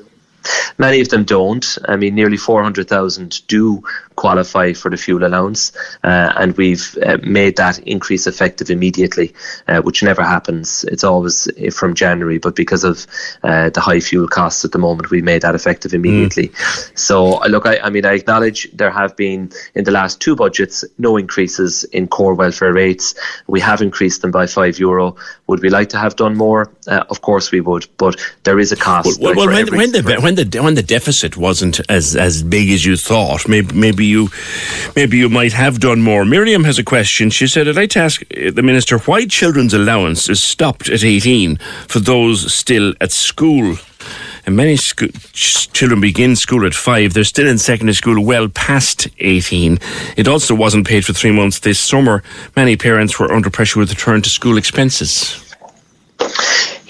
Many 0.77 1.01
of 1.01 1.09
them 1.09 1.23
don't. 1.23 1.77
I 1.85 1.95
mean, 1.95 2.15
nearly 2.15 2.37
400,000 2.37 3.47
do 3.47 3.83
qualify 4.19 4.73
for 4.73 4.91
the 4.91 4.97
fuel 4.97 5.23
allowance, 5.23 5.71
uh, 6.03 6.33
and 6.35 6.57
we've 6.57 6.97
uh, 7.05 7.17
made 7.23 7.55
that 7.55 7.79
increase 7.87 8.27
effective 8.27 8.69
immediately, 8.69 9.33
uh, 9.69 9.81
which 9.81 10.03
never 10.03 10.21
happens. 10.21 10.83
It's 10.91 11.05
always 11.05 11.47
uh, 11.47 11.71
from 11.71 11.95
January, 11.95 12.37
but 12.37 12.53
because 12.53 12.83
of 12.83 13.07
uh, 13.43 13.69
the 13.69 13.79
high 13.79 14.01
fuel 14.01 14.27
costs 14.27 14.65
at 14.65 14.73
the 14.73 14.77
moment, 14.77 15.09
we 15.09 15.21
made 15.21 15.41
that 15.43 15.55
effective 15.55 15.93
immediately. 15.93 16.49
Mm. 16.49 16.97
So, 16.99 17.41
uh, 17.41 17.47
look, 17.47 17.65
I, 17.65 17.79
I, 17.79 17.89
mean, 17.89 18.05
I 18.05 18.15
acknowledge 18.15 18.69
there 18.73 18.91
have 18.91 19.15
been 19.15 19.51
in 19.73 19.85
the 19.85 19.91
last 19.91 20.19
two 20.19 20.35
budgets 20.35 20.83
no 20.97 21.15
increases 21.15 21.85
in 21.85 22.07
core 22.07 22.35
welfare 22.35 22.73
rates. 22.73 23.15
We 23.47 23.61
have 23.61 23.81
increased 23.81 24.21
them 24.21 24.31
by 24.31 24.47
five 24.47 24.79
euro. 24.79 25.15
Would 25.47 25.61
we 25.61 25.69
like 25.69 25.89
to 25.89 25.97
have 25.97 26.17
done 26.17 26.35
more? 26.35 26.71
of 26.87 27.21
course, 27.21 27.51
we 27.51 27.61
would, 27.61 27.85
but 27.97 28.15
there 28.43 28.59
is 28.59 28.71
a 28.71 28.75
cost. 28.75 29.21
Well, 29.21 29.35
well 29.35 29.47
when, 29.47 29.67
when 29.75 29.91
the 29.91 30.01
when 30.25 30.35
the 30.35 30.61
when 30.61 30.75
the 30.75 30.83
deficit 30.83 31.37
wasn't 31.37 31.79
as 31.87 32.15
as 32.15 32.41
big 32.41 32.71
as 32.71 32.83
you 32.83 32.97
thought, 32.97 33.47
maybe 33.47 33.73
maybe 33.75 34.08
you 34.09 34.29
maybe 34.95 35.17
you 35.17 35.29
might 35.29 35.53
have 35.53 35.79
done 35.79 36.01
more. 36.01 36.25
Miriam 36.25 36.63
has 36.63 36.79
a 36.79 36.83
question. 36.83 37.29
She 37.29 37.47
said, 37.47 37.67
I'd 37.67 37.75
like 37.75 37.91
to 37.91 37.99
ask 37.99 38.21
uh, 38.21 38.51
the 38.51 38.63
Minister 38.63 38.97
why 38.99 39.25
children's 39.25 39.73
allowance 39.73 40.29
is 40.29 40.43
stopped 40.43 40.89
at 40.89 41.03
18 41.03 41.57
for 41.87 41.99
those 41.99 42.53
still 42.53 42.93
at 42.99 43.11
school. 43.11 43.77
And 44.45 44.55
many 44.55 44.77
sco- 44.77 45.07
children 45.33 46.01
begin 46.01 46.35
school 46.35 46.65
at 46.65 46.73
five. 46.73 47.13
They're 47.13 47.23
still 47.23 47.47
in 47.47 47.57
secondary 47.57 47.93
school 47.93 48.23
well 48.23 48.47
past 48.49 49.07
18. 49.19 49.77
It 50.17 50.27
also 50.27 50.55
wasn't 50.55 50.87
paid 50.87 51.05
for 51.05 51.13
three 51.13 51.31
months 51.31 51.59
this 51.59 51.79
summer. 51.79 52.23
Many 52.55 52.75
parents 52.77 53.19
were 53.19 53.31
under 53.31 53.49
pressure 53.49 53.79
with 53.79 53.89
return 53.89 54.21
to 54.21 54.29
school 54.29 54.57
expenses. 54.57 55.45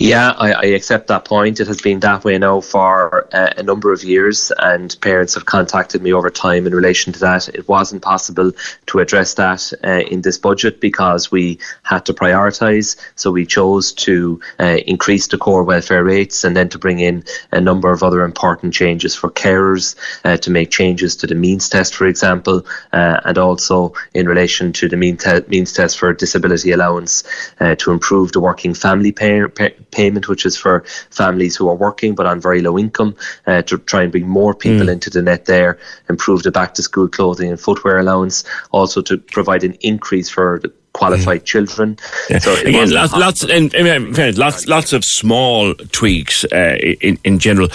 Yeah, 0.02 0.30
I, 0.38 0.54
I, 0.54 0.64
accept 0.64 1.08
that 1.08 1.26
point. 1.26 1.60
It 1.60 1.68
has 1.68 1.82
been 1.82 2.00
that 2.00 2.24
way 2.24 2.38
now 2.38 2.62
for 2.62 3.28
uh, 3.36 3.52
a 3.58 3.64
number 3.64 3.92
of 3.92 4.02
years, 4.02 4.50
and 4.58 4.96
parents 5.02 5.34
have 5.34 5.46
contacted 5.46 6.02
me 6.02 6.14
over 6.14 6.30
time 6.30 6.66
in 6.66 6.74
relation 6.74 7.12
to 7.12 7.20
that. 7.20 7.50
It 7.50 7.68
wasn't 7.68 8.02
possible 8.02 8.54
to 8.86 9.00
address 9.00 9.34
that 9.34 9.74
uh, 9.84 10.04
in 10.10 10.22
this 10.22 10.38
budget 10.38 10.80
because 10.80 11.34
we 11.34 11.60
had 11.84 12.06
to 12.06 12.14
prioritise. 12.14 12.96
So 13.16 13.30
we 13.30 13.46
chose 13.46 13.92
to 14.06 14.40
uh, 14.58 14.78
increase 14.88 15.28
the 15.28 15.38
core 15.38 15.66
welfare 15.66 16.06
rates 16.06 16.46
and 16.46 16.56
then 16.56 16.70
to 16.70 16.80
bring 16.80 17.00
in 17.02 17.26
a 17.52 17.60
number 17.60 17.92
of 17.92 18.02
other 18.02 18.24
important 18.24 18.74
changes 18.74 19.16
for 19.16 19.30
carers, 19.30 19.98
uh, 20.24 20.38
to 20.38 20.50
make 20.50 20.72
changes 20.72 21.18
to 21.18 21.28
the 21.28 21.36
means 21.36 21.68
test, 21.68 21.94
for 21.94 22.08
example, 22.08 22.66
uh, 22.94 23.20
and 23.26 23.38
also 23.38 23.92
in 24.14 24.30
relation 24.30 24.72
to 24.72 24.88
the 24.88 24.96
mean 24.96 25.18
te- 25.18 25.44
means 25.50 25.74
test 25.74 26.00
for 26.00 26.14
disability 26.14 26.72
allowance 26.72 27.26
uh, 27.60 27.76
to 27.76 27.92
improve 27.92 28.32
the 28.32 28.40
working 28.40 28.74
family 28.74 29.12
pay- 29.12 29.46
pay- 29.48 29.76
payment, 29.92 30.28
which 30.28 30.46
is 30.46 30.58
for 30.58 30.84
families 31.12 31.56
who 31.56 31.68
are 31.68 31.76
working 31.76 32.16
but 32.16 32.26
on 32.26 32.40
very 32.40 32.62
low 32.62 32.78
income, 32.78 33.16
uh, 33.48 33.62
to 33.64 33.78
try 33.78 34.04
and 34.04 34.12
bring 34.12 34.28
more 34.28 34.54
people 34.54 34.88
mm. 34.88 34.94
into 34.94 35.10
the 35.10 35.22
net 35.22 35.46
there, 35.46 35.78
improve 36.10 36.44
the 36.44 36.52
back 36.52 36.74
to 36.76 36.84
school 36.84 37.08
clothing 37.08 37.50
and 37.50 37.60
footwear 37.60 38.00
allowance, 38.00 38.44
also 38.72 39.02
to 39.02 39.18
provide 39.18 39.64
an 39.64 39.74
increase 39.82 40.30
for 40.30 40.60
the 40.62 40.72
qualified 40.94 41.42
mm. 41.42 41.46
children. 41.46 41.98
Yeah. 42.30 42.40
So 42.40 42.54
again, 42.62 42.92
lots, 42.92 43.14
lots, 43.14 43.44
and, 43.44 43.74
and, 43.74 44.38
lots, 44.38 44.68
lots 44.68 44.94
of 44.94 45.04
small 45.06 45.74
tweaks 45.92 46.46
uh, 46.46 46.78
in 47.02 47.18
in 47.24 47.40
general. 47.40 47.70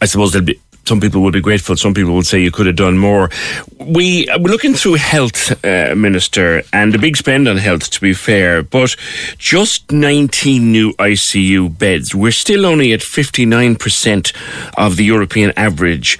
I 0.00 0.06
suppose 0.06 0.32
there'll 0.32 0.46
be 0.46 0.60
some 0.88 1.00
people 1.00 1.20
would 1.22 1.34
be 1.34 1.40
grateful. 1.40 1.76
Some 1.76 1.92
people 1.92 2.14
would 2.14 2.26
say 2.26 2.40
you 2.40 2.50
could 2.50 2.66
have 2.66 2.76
done 2.76 2.96
more. 2.96 3.30
We 3.78 4.26
uh, 4.28 4.38
we're 4.38 4.50
looking 4.50 4.74
through 4.74 4.94
health, 4.94 5.40
uh, 5.64 5.94
minister, 5.94 6.62
and 6.72 6.94
a 6.94 6.98
big 6.98 7.16
spend 7.16 7.46
on 7.46 7.58
health. 7.58 7.90
To 7.90 8.00
be 8.00 8.14
fair, 8.14 8.62
but 8.62 8.96
just 9.36 9.92
19 9.92 10.72
new 10.72 10.94
ICU 10.94 11.78
beds. 11.78 12.14
We're 12.14 12.32
still 12.32 12.64
only 12.64 12.92
at 12.94 13.02
59 13.02 13.76
percent 13.76 14.32
of 14.76 14.96
the 14.96 15.04
European 15.04 15.52
average. 15.56 16.18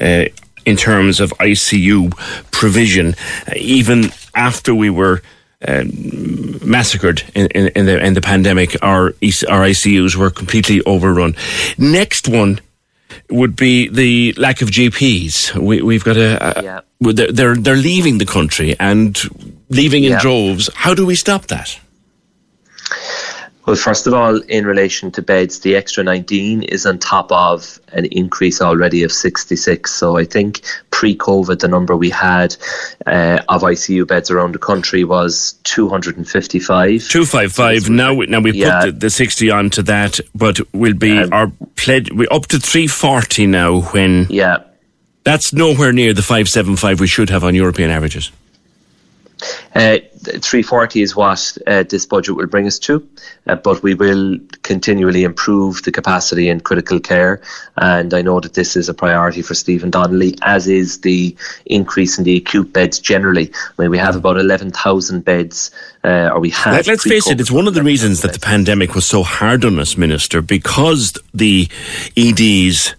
Uh, 0.00 0.26
in 0.66 0.76
terms 0.76 1.20
of 1.20 1.30
ICU 1.40 2.12
provision, 2.50 3.14
uh, 3.48 3.52
even 3.56 4.12
after 4.34 4.74
we 4.74 4.90
were 4.90 5.22
uh, 5.66 5.84
massacred 6.62 7.22
in, 7.34 7.46
in, 7.48 7.68
in, 7.68 7.86
the 7.86 8.04
in 8.04 8.12
the 8.12 8.20
pandemic, 8.20 8.76
our 8.82 9.06
our 9.48 9.62
ICUs 9.72 10.14
were 10.16 10.30
completely 10.30 10.82
overrun. 10.84 11.34
Next 11.78 12.28
one 12.28 12.60
would 13.28 13.56
be 13.56 13.88
the 13.88 14.32
lack 14.34 14.62
of 14.62 14.68
GPs. 14.68 15.54
We, 15.56 15.82
we've 15.82 16.04
got 16.04 16.16
a, 16.16 16.58
a 16.58 16.62
yeah. 16.62 16.80
they're 17.00 17.56
they're 17.56 17.76
leaving 17.76 18.18
the 18.18 18.26
country 18.26 18.76
and 18.78 19.18
leaving 19.68 20.04
in 20.04 20.12
yeah. 20.12 20.20
droves. 20.20 20.70
How 20.74 20.94
do 20.94 21.06
we 21.06 21.14
stop 21.14 21.46
that? 21.46 21.78
Well, 23.70 23.76
first 23.76 24.08
of 24.08 24.14
all, 24.14 24.40
in 24.48 24.66
relation 24.66 25.12
to 25.12 25.22
beds, 25.22 25.60
the 25.60 25.76
extra 25.76 26.02
19 26.02 26.64
is 26.64 26.86
on 26.86 26.98
top 26.98 27.30
of 27.30 27.78
an 27.92 28.06
increase 28.06 28.60
already 28.60 29.04
of 29.04 29.12
66. 29.12 29.88
So 29.88 30.18
I 30.18 30.24
think 30.24 30.62
pre 30.90 31.16
COVID, 31.16 31.60
the 31.60 31.68
number 31.68 31.96
we 31.96 32.10
had 32.10 32.56
uh, 33.06 33.38
of 33.48 33.62
ICU 33.62 34.08
beds 34.08 34.28
around 34.28 34.56
the 34.56 34.58
country 34.58 35.04
was 35.04 35.52
255. 35.62 37.08
255. 37.08 37.82
So 37.82 37.92
now, 37.92 38.12
we, 38.12 38.26
now 38.26 38.40
we 38.40 38.54
yeah. 38.54 38.80
put 38.80 38.94
the, 38.94 38.98
the 39.06 39.10
60 39.10 39.50
on 39.52 39.70
to 39.70 39.84
that, 39.84 40.18
but 40.34 40.58
we'll 40.74 40.94
be 40.94 41.16
um, 41.16 41.32
our 41.32 41.52
pledge, 41.76 42.10
we're 42.10 42.26
up 42.32 42.46
to 42.46 42.58
340 42.58 43.46
now 43.46 43.82
when. 43.82 44.26
Yeah. 44.30 44.64
That's 45.22 45.52
nowhere 45.52 45.92
near 45.92 46.12
the 46.12 46.22
575 46.22 46.98
we 46.98 47.06
should 47.06 47.30
have 47.30 47.44
on 47.44 47.54
European 47.54 47.92
averages. 47.92 48.32
Uh, 49.74 49.98
340 50.22 51.02
is 51.02 51.16
what 51.16 51.56
uh, 51.66 51.82
this 51.84 52.04
budget 52.04 52.36
will 52.36 52.46
bring 52.46 52.66
us 52.66 52.78
to, 52.78 53.06
uh, 53.46 53.54
but 53.54 53.82
we 53.82 53.94
will 53.94 54.38
continually 54.62 55.24
improve 55.24 55.82
the 55.84 55.92
capacity 55.92 56.48
in 56.48 56.60
critical 56.60 57.00
care. 57.00 57.40
And 57.76 58.12
I 58.12 58.20
know 58.20 58.40
that 58.40 58.54
this 58.54 58.76
is 58.76 58.88
a 58.88 58.94
priority 58.94 59.42
for 59.42 59.54
Stephen 59.54 59.90
Donnelly, 59.90 60.36
as 60.42 60.68
is 60.68 61.00
the 61.00 61.34
increase 61.66 62.18
in 62.18 62.24
the 62.24 62.36
acute 62.36 62.72
beds 62.72 62.98
generally. 62.98 63.50
I 63.78 63.82
mean, 63.82 63.90
we 63.90 63.98
have 63.98 64.16
about 64.16 64.38
11,000 64.38 65.24
beds, 65.24 65.70
uh, 66.04 66.30
or 66.32 66.40
we 66.40 66.50
have. 66.50 66.86
Let, 66.86 66.88
us 66.88 67.04
face 67.04 67.28
it, 67.28 67.40
it's 67.40 67.50
one 67.50 67.66
of 67.66 67.74
the 67.74 67.82
reasons 67.82 68.20
that 68.20 68.32
the 68.32 68.40
pandemic 68.40 68.94
was 68.94 69.06
so 69.06 69.22
hard 69.22 69.64
on 69.64 69.78
us, 69.78 69.96
Minister, 69.96 70.42
because 70.42 71.12
the 71.32 71.68
EDs. 72.16 72.94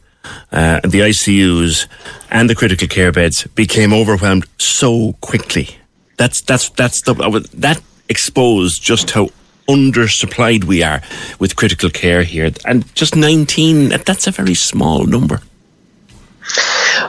Uh, 0.51 0.79
the 0.81 0.99
ICUs 0.99 1.87
and 2.29 2.49
the 2.49 2.53
critical 2.53 2.87
care 2.87 3.11
beds 3.11 3.47
became 3.55 3.91
overwhelmed 3.91 4.45
so 4.59 5.13
quickly 5.13 5.80
that's 6.21 6.41
that's 6.41 6.69
that's 6.69 7.01
the 7.01 7.13
that 7.55 7.81
exposed 8.07 8.83
just 8.83 9.09
how 9.09 9.29
undersupplied 9.67 10.65
we 10.65 10.83
are 10.83 11.01
with 11.39 11.55
critical 11.55 11.89
care 11.89 12.21
here, 12.21 12.51
and 12.63 12.93
just 12.93 13.15
19. 13.15 13.89
That's 14.05 14.27
a 14.27 14.31
very 14.31 14.53
small 14.53 15.05
number. 15.05 15.41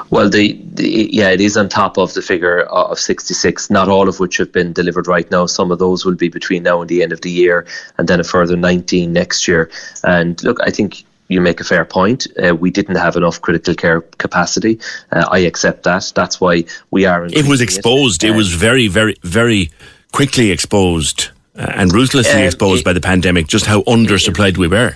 Well, 0.08 0.30
the, 0.30 0.58
the, 0.74 1.08
yeah, 1.10 1.30
it 1.30 1.40
is 1.40 1.56
on 1.56 1.68
top 1.68 1.98
of 1.98 2.14
the 2.14 2.22
figure 2.22 2.60
of 2.60 2.98
66, 2.98 3.70
not 3.70 3.88
all 3.88 4.08
of 4.08 4.20
which 4.20 4.36
have 4.36 4.52
been 4.52 4.72
delivered 4.72 5.06
right 5.06 5.28
now. 5.30 5.46
Some 5.46 5.72
of 5.72 5.78
those 5.78 6.04
will 6.04 6.14
be 6.14 6.28
between 6.28 6.62
now 6.62 6.80
and 6.80 6.88
the 6.88 7.02
end 7.02 7.12
of 7.12 7.20
the 7.22 7.30
year, 7.30 7.66
and 7.98 8.08
then 8.08 8.20
a 8.20 8.24
further 8.24 8.56
19 8.56 9.12
next 9.12 9.48
year. 9.48 9.70
And 10.04 10.42
look, 10.42 10.58
I 10.62 10.70
think 10.70 11.04
you 11.32 11.40
make 11.40 11.60
a 11.60 11.64
fair 11.64 11.84
point. 11.84 12.26
Uh, 12.42 12.54
we 12.54 12.70
didn't 12.70 12.96
have 12.96 13.16
enough 13.16 13.40
critical 13.40 13.74
care 13.74 14.00
capacity. 14.00 14.78
Uh, 15.10 15.26
I 15.30 15.38
accept 15.40 15.84
that. 15.84 16.12
That's 16.14 16.40
why 16.40 16.64
we 16.90 17.06
are. 17.06 17.26
It 17.26 17.46
was 17.46 17.60
exposed. 17.60 18.22
It, 18.22 18.30
it 18.30 18.36
was 18.36 18.52
very, 18.52 18.88
very, 18.88 19.16
very 19.22 19.70
quickly 20.12 20.50
exposed 20.50 21.30
uh, 21.56 21.72
and 21.74 21.92
ruthlessly 21.92 22.42
um, 22.42 22.46
exposed 22.46 22.82
it, 22.82 22.84
by 22.84 22.92
the 22.92 23.00
pandemic. 23.00 23.46
Just 23.46 23.66
how 23.66 23.82
undersupplied 23.82 24.56
we 24.58 24.68
were 24.68 24.94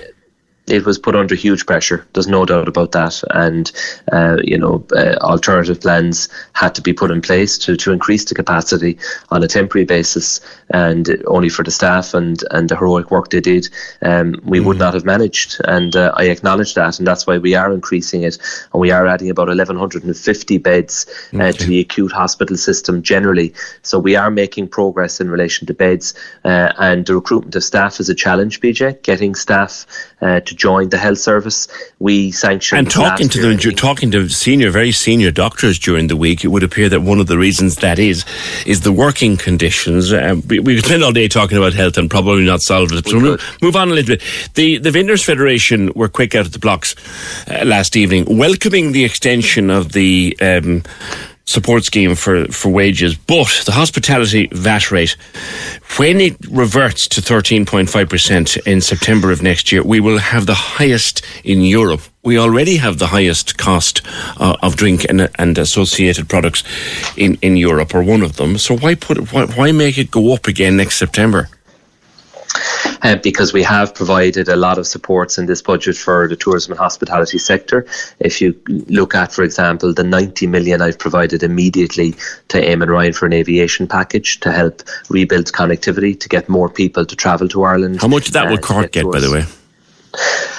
it 0.67 0.85
was 0.85 0.99
put 0.99 1.15
under 1.15 1.35
huge 1.35 1.65
pressure. 1.67 2.07
There's 2.13 2.27
no 2.27 2.45
doubt 2.45 2.69
about 2.69 2.93
that. 2.93 3.23
And, 3.31 3.71
uh, 4.13 4.39
you 4.43 4.59
know, 4.59 4.85
uh, 4.95 5.17
alternative 5.21 5.81
plans 5.81 6.29
had 6.55 6.75
to 6.75 6.83
be 6.83 6.93
put 6.93 7.11
in 7.11 7.21
place 7.23 7.57
to, 7.59 7.77
to 7.77 7.93
increase 7.93 8.25
the 8.25 8.35
capacity 8.35 8.99
on 9.31 9.43
a 9.43 9.49
temporary 9.49 9.85
basis 9.85 10.41
and 10.71 11.23
only 11.27 11.49
for 11.49 11.63
the 11.63 11.71
staff 11.71 12.15
and, 12.15 12.43
and 12.51 12.69
the 12.69 12.77
heroic 12.77 13.11
work 13.11 13.31
they 13.31 13.41
did, 13.41 13.69
um, 14.03 14.35
we 14.43 14.59
mm. 14.59 14.65
would 14.65 14.79
not 14.79 14.95
have 14.95 15.05
managed. 15.05 15.61
And 15.65 15.95
uh, 15.95 16.13
I 16.17 16.25
acknowledge 16.25 16.75
that. 16.75 16.99
And 16.99 17.07
that's 17.07 17.27
why 17.27 17.39
we 17.39 17.55
are 17.55 17.73
increasing 17.73 18.25
it. 18.25 18.39
And 18.73 18.81
we 18.81 18.91
are 18.91 19.07
adding 19.07 19.31
about 19.31 19.49
1,150 19.49 20.59
beds 20.59 21.07
uh, 21.33 21.37
okay. 21.37 21.53
to 21.53 21.67
the 21.67 21.81
acute 21.81 22.13
hospital 22.13 22.57
system 22.57 23.03
generally. 23.03 23.55
So 23.83 23.99
we 23.99 24.17
are 24.17 24.31
making 24.31 24.69
progress 24.69 25.21
in 25.21 25.31
relation 25.31 25.67
to 25.69 25.75
beds. 25.75 26.15
Uh, 26.45 26.73
and 26.79 27.07
the 27.07 27.15
recruitment 27.15 27.55
of 27.55 27.63
staff 27.63 28.01
is 28.01 28.09
a 28.09 28.15
challenge, 28.15 28.61
PJ. 28.61 29.03
Getting 29.03 29.37
staff 29.37 29.87
uh, 30.21 30.41
to 30.41 30.56
join 30.57 30.89
the 30.89 30.99
health 30.99 31.19
service. 31.19 31.69
We 31.99 32.33
sanctioned 32.33 32.79
and 32.79 32.91
talking 32.91 33.29
to 33.29 33.41
them, 33.41 33.75
talking 33.77 34.11
to 34.11 34.29
senior, 34.29 34.71
very 34.71 34.93
senior 34.93 35.31
doctors 35.31 35.79
during 35.79 36.09
the 36.09 36.17
week. 36.17 36.45
It 36.45 36.49
would 36.49 36.63
appear 36.63 36.89
that 36.89 37.01
one 37.01 37.21
of 37.21 37.27
the 37.27 37.39
reasons 37.39 37.77
that 37.77 37.99
is 37.99 38.25
is 38.67 38.81
the 38.81 38.93
working 38.93 39.37
conditions. 39.37 40.13
Um, 40.13 40.43
we, 40.49 40.59
we 40.59 40.77
could 40.77 40.85
spend 40.85 41.05
all 41.05 41.13
day 41.13 41.29
talking 41.29 41.59
about 41.59 41.75
health 41.75 41.99
and 41.99 42.11
probably 42.11 42.45
not 42.45 42.63
solve 42.63 42.93
it. 42.93 43.07
So 43.07 43.21
move, 43.21 43.59
move, 43.63 43.77
on 43.77 43.91
a 43.91 43.95
little 43.95 44.17
bit. 44.17 44.23
The 44.55 44.79
the 44.79 44.91
Vintners 44.91 45.25
Federation 45.25 45.93
were 45.95 46.09
quick 46.09 46.35
out 46.35 46.47
of 46.47 46.53
the 46.53 46.59
blocks 46.59 46.95
uh, 47.49 47.65
last 47.65 47.97
evening, 47.97 48.39
welcoming 48.39 48.93
the 48.93 49.05
extension 49.05 49.71
of 49.71 49.93
the. 49.93 50.37
Um, 50.41 50.83
support 51.47 51.85
scheme 51.85 52.17
for, 52.17 52.47
for 52.47 52.71
wages, 52.71 53.15
but 53.15 53.63
the 53.65 53.73
hospitality 53.73 54.49
VAT 54.51 54.91
rate, 54.91 55.17
when 55.97 56.21
it 56.21 56.37
reverts 56.51 57.07
to 57.07 57.21
13.5% 57.21 58.67
in 58.67 58.81
September 58.81 59.31
of 59.31 59.43
next 59.43 59.71
year, 59.71 59.83
we 59.83 60.01
will 60.01 60.19
have 60.19 60.47
the 60.47 60.55
highest 60.55 61.25
in 61.45 61.63
Europe. 61.63 62.01
We 62.25 62.37
already 62.37 62.77
have 62.77 62.99
the 62.99 63.07
highest 63.07 63.57
cost 63.57 64.03
uh, 64.39 64.57
of 64.61 64.77
drink 64.77 65.07
and, 65.09 65.31
and 65.39 65.57
associated 65.57 66.29
products 66.29 66.65
in, 67.17 67.39
in 67.43 67.57
Europe, 67.57 67.95
or 67.95 68.03
one 68.03 68.23
of 68.23 68.37
them. 68.37 68.59
So 68.59 68.77
why 68.77 68.97
put 68.97 69.33
why, 69.33 69.47
why 69.47 69.71
make 69.71 69.97
it 69.99 70.11
go 70.11 70.35
up 70.35 70.49
again 70.49 70.77
next 70.77 70.97
September? 70.97 71.49
Uh, 73.03 73.17
because 73.17 73.53
we 73.53 73.63
have 73.63 73.95
provided 73.95 74.49
a 74.49 74.57
lot 74.57 74.79
of 74.79 74.87
supports 74.87 75.39
in 75.39 75.47
this 75.47 75.63
budget 75.63 75.97
for 75.97 76.29
the 76.29 76.37
tourism 76.37 76.73
and 76.73 76.79
hospitality 76.79 77.39
sector. 77.39 77.87
If 78.21 78.41
you 78.41 78.61
look 78.67 79.15
at, 79.15 79.33
for 79.33 79.43
example, 79.43 79.93
the 79.93 80.05
90 80.05 80.47
million 80.47 80.83
I've 80.83 80.99
provided 80.99 81.43
immediately 81.43 82.13
to 82.49 82.61
Eamon 82.61 82.89
Ryan 82.89 83.13
for 83.13 83.27
an 83.27 83.33
aviation 83.33 83.87
package 83.87 84.41
to 84.41 84.53
help 84.53 84.83
rebuild 85.09 85.47
connectivity, 85.53 86.19
to 86.19 86.29
get 86.29 86.49
more 86.49 86.69
people 86.69 87.05
to 87.07 87.17
travel 87.17 87.49
to 87.49 87.63
Ireland. 87.63 88.01
How 88.01 88.09
much 88.09 88.29
of 88.29 88.33
that 88.35 88.47
uh, 88.47 88.51
will 88.51 88.59
Cork 88.59 88.93
get, 88.93 89.05
get 89.05 89.13
by 89.13 89.21
the 89.21 89.31
way? 89.31 89.45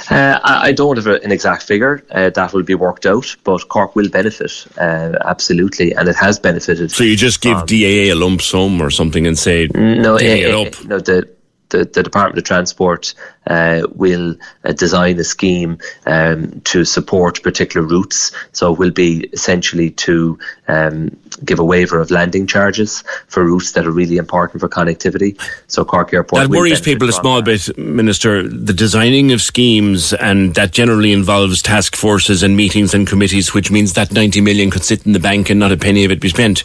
Uh, 0.10 0.40
I 0.44 0.72
don't 0.72 0.96
have 0.98 1.08
an 1.08 1.32
exact 1.32 1.64
figure. 1.64 2.04
Uh, 2.12 2.30
that 2.30 2.54
will 2.54 2.64
be 2.64 2.76
worked 2.76 3.06
out, 3.06 3.36
but 3.44 3.68
Cork 3.68 3.96
will 3.96 4.08
benefit 4.08 4.68
uh, 4.78 5.18
absolutely, 5.26 5.94
and 5.94 6.08
it 6.08 6.16
has 6.16 6.40
benefited. 6.40 6.92
So 6.92 7.04
you 7.04 7.18
just 7.18 7.42
give 7.42 7.66
DAA 7.66 8.12
a 8.12 8.14
lump 8.14 8.42
sum 8.42 8.82
or 8.82 8.90
something 8.90 9.28
and 9.28 9.38
say, 9.38 9.68
no, 9.74 10.16
it, 10.16 10.24
it 10.24 10.54
up. 10.54 10.86
no, 10.86 11.00
the 11.00 11.28
the, 11.70 11.86
the 11.86 12.04
Department 12.04 12.38
of 12.38 12.44
Transport 12.44 13.14
uh, 13.48 13.84
will 13.96 14.36
uh, 14.64 14.72
design 14.74 15.20
a 15.20 15.24
scheme 15.24 15.78
um, 16.06 16.62
to 16.62 16.86
support 16.86 17.42
particular 17.44 17.86
routes. 17.86 18.32
So 18.52 18.74
it 18.74 18.80
will 18.80 18.92
be 18.92 19.30
essentially 19.34 19.92
to 19.92 20.38
um, 20.68 21.16
give 21.44 21.60
a 21.60 21.66
waiver 21.66 22.00
of 22.00 22.12
landing 22.12 22.48
charges 22.48 23.04
for 23.28 23.46
routes 23.46 23.74
that 23.74 23.86
are 23.86 23.92
really 23.92 24.18
important 24.18 24.62
for 24.62 24.70
connectivity. 24.70 25.40
So 25.68 25.86
Cork 25.86 26.14
Airport. 26.14 26.44
That 26.44 26.50
worries 26.50 26.82
people 26.82 27.10
a 27.10 27.14
small 27.14 27.42
that. 27.42 27.66
bit, 27.66 27.78
Minister. 27.78 28.48
The 28.48 28.74
designing 28.74 29.32
of 29.32 29.42
schemes 29.42 30.14
and 30.14 30.56
that 30.56 30.72
generally 30.72 31.12
involves 31.12 31.62
task 31.62 31.96
forces 31.96 32.44
and 32.44 32.56
meetings 32.56 32.94
and 32.94 33.08
committees, 33.08 33.54
which 33.54 33.72
means 33.72 33.94
that 33.94 34.12
90 34.12 34.42
million 34.42 34.72
could 34.72 34.84
sit 34.84 35.06
in 35.06 35.14
the 35.14 35.20
bank 35.20 35.50
and 35.50 35.60
not 35.60 35.72
a 35.72 35.78
penny 35.78 36.06
of 36.06 36.12
it 36.12 36.20
be 36.20 36.30
spent. 36.30 36.64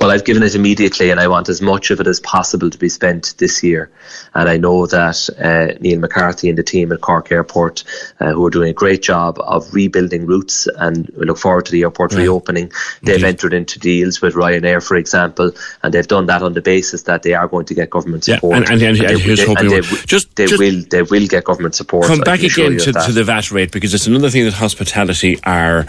Well, 0.00 0.10
I've 0.10 0.24
given 0.24 0.42
it 0.42 0.54
immediately, 0.54 1.10
and 1.10 1.20
I 1.20 1.28
want 1.28 1.50
as 1.50 1.60
much 1.60 1.90
of 1.90 2.00
it 2.00 2.06
as 2.06 2.20
possible 2.20 2.70
to 2.70 2.78
be 2.78 2.88
spent 2.88 3.34
this 3.36 3.62
year. 3.62 3.90
And 4.32 4.48
I 4.48 4.56
know 4.56 4.86
that 4.86 5.28
uh, 5.38 5.78
Niall 5.80 5.98
MacCarthy 5.98 6.48
and 6.48 6.56
the 6.56 6.62
team 6.62 6.90
at 6.90 7.02
Cork 7.02 7.30
Airport, 7.30 7.84
uh, 8.18 8.32
who 8.32 8.46
are 8.46 8.50
doing 8.50 8.70
a 8.70 8.72
great 8.72 9.02
job 9.02 9.38
of 9.40 9.74
rebuilding 9.74 10.24
routes, 10.24 10.66
and 10.66 11.06
we 11.18 11.26
look 11.26 11.36
forward 11.36 11.66
to 11.66 11.72
the 11.72 11.82
airport 11.82 12.12
yeah. 12.12 12.20
reopening. 12.20 12.72
They've 13.02 13.16
Indeed. 13.16 13.28
entered 13.28 13.52
into 13.52 13.78
deals 13.78 14.22
with 14.22 14.34
Ryanair, 14.34 14.82
for 14.82 14.96
example, 14.96 15.52
and 15.82 15.92
they've 15.92 16.08
done 16.08 16.24
that 16.26 16.42
on 16.42 16.54
the 16.54 16.62
basis 16.62 17.02
that 17.02 17.22
they 17.22 17.34
are 17.34 17.46
going 17.46 17.66
to 17.66 17.74
get 17.74 17.90
government 17.90 18.24
support. 18.24 18.52
Yeah, 18.52 18.56
and, 18.56 18.70
and, 18.70 18.82
and, 18.82 18.98
and, 19.00 19.20
they, 19.20 19.34
they, 19.34 19.54
and 19.54 19.70
they, 19.70 19.80
just, 20.06 20.34
they 20.34 20.46
just 20.46 20.58
will 20.58 20.82
they 20.88 21.02
will 21.02 21.26
get 21.26 21.44
government 21.44 21.74
support. 21.74 22.06
Come 22.06 22.20
back 22.20 22.42
again 22.42 22.78
to, 22.78 22.92
to 22.92 23.12
the 23.12 23.24
VAT 23.24 23.50
rate 23.50 23.70
because 23.70 23.92
it's 23.92 24.06
another 24.06 24.30
thing 24.30 24.46
that 24.46 24.54
hospitality 24.54 25.38
are 25.44 25.82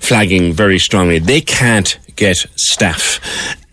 flagging 0.00 0.54
very 0.54 0.78
strongly. 0.78 1.18
They 1.18 1.42
can't 1.42 1.98
get 2.20 2.36
staff. 2.54 3.18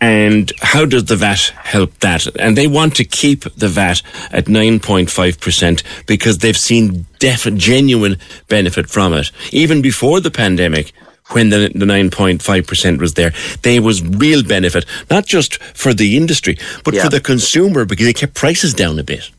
And 0.00 0.50
how 0.60 0.86
does 0.86 1.04
the 1.04 1.16
VAT 1.16 1.52
help 1.62 1.92
that? 1.98 2.26
And 2.36 2.56
they 2.56 2.66
want 2.66 2.96
to 2.96 3.04
keep 3.04 3.44
the 3.54 3.68
VAT 3.68 4.02
at 4.32 4.46
9.5% 4.46 6.06
because 6.06 6.38
they've 6.38 6.56
seen 6.56 7.06
def- 7.18 7.54
genuine 7.54 8.16
benefit 8.48 8.88
from 8.88 9.12
it. 9.12 9.30
Even 9.52 9.82
before 9.82 10.20
the 10.20 10.30
pandemic, 10.30 10.92
when 11.32 11.50
the, 11.50 11.70
the 11.74 11.84
9.5% 11.84 13.00
was 13.00 13.14
there, 13.14 13.32
there 13.62 13.82
was 13.82 14.02
real 14.02 14.42
benefit, 14.42 14.86
not 15.10 15.26
just 15.26 15.62
for 15.62 15.92
the 15.92 16.16
industry, 16.16 16.56
but 16.84 16.94
yeah. 16.94 17.02
for 17.02 17.10
the 17.10 17.20
consumer 17.20 17.84
because 17.84 18.06
they 18.06 18.14
kept 18.14 18.34
prices 18.34 18.72
down 18.72 18.98
a 18.98 19.04
bit. 19.04 19.30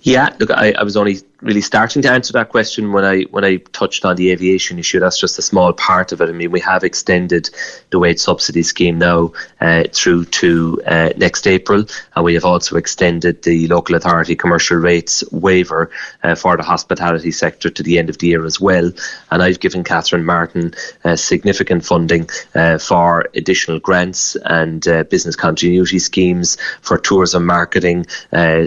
Yeah, 0.00 0.34
look, 0.38 0.50
I, 0.50 0.72
I 0.72 0.82
was 0.82 0.96
only 0.96 1.18
really 1.42 1.60
starting 1.60 2.02
to 2.02 2.10
answer 2.10 2.32
that 2.32 2.48
question 2.48 2.92
when 2.92 3.04
I 3.04 3.22
when 3.24 3.44
I 3.44 3.56
touched 3.72 4.04
on 4.04 4.16
the 4.16 4.30
aviation 4.30 4.78
issue. 4.78 5.00
That's 5.00 5.18
just 5.18 5.38
a 5.38 5.42
small 5.42 5.72
part 5.72 6.12
of 6.12 6.20
it. 6.20 6.28
I 6.28 6.32
mean, 6.32 6.52
we 6.52 6.60
have 6.60 6.84
extended 6.84 7.50
the 7.90 7.98
wage 7.98 8.20
subsidy 8.20 8.62
scheme 8.62 8.98
now 8.98 9.32
uh, 9.60 9.84
through 9.92 10.26
to 10.26 10.80
uh, 10.86 11.10
next 11.16 11.46
April, 11.46 11.84
and 12.14 12.24
we 12.24 12.34
have 12.34 12.44
also 12.44 12.76
extended 12.76 13.42
the 13.42 13.66
local 13.68 13.96
authority 13.96 14.36
commercial 14.36 14.76
rates 14.76 15.24
waiver 15.32 15.90
uh, 16.22 16.34
for 16.34 16.56
the 16.56 16.62
hospitality 16.62 17.32
sector 17.32 17.68
to 17.70 17.82
the 17.82 17.98
end 17.98 18.08
of 18.08 18.18
the 18.18 18.28
year 18.28 18.44
as 18.44 18.60
well. 18.60 18.92
And 19.30 19.42
I've 19.42 19.60
given 19.60 19.84
Catherine 19.84 20.24
Martin 20.24 20.74
uh, 21.04 21.16
significant 21.16 21.84
funding 21.84 22.28
uh, 22.54 22.78
for 22.78 23.26
additional 23.34 23.80
grants 23.80 24.36
and 24.44 24.86
uh, 24.86 25.02
business 25.04 25.36
continuity 25.36 25.98
schemes 25.98 26.56
for 26.82 26.98
tourism 26.98 27.46
marketing, 27.46 28.06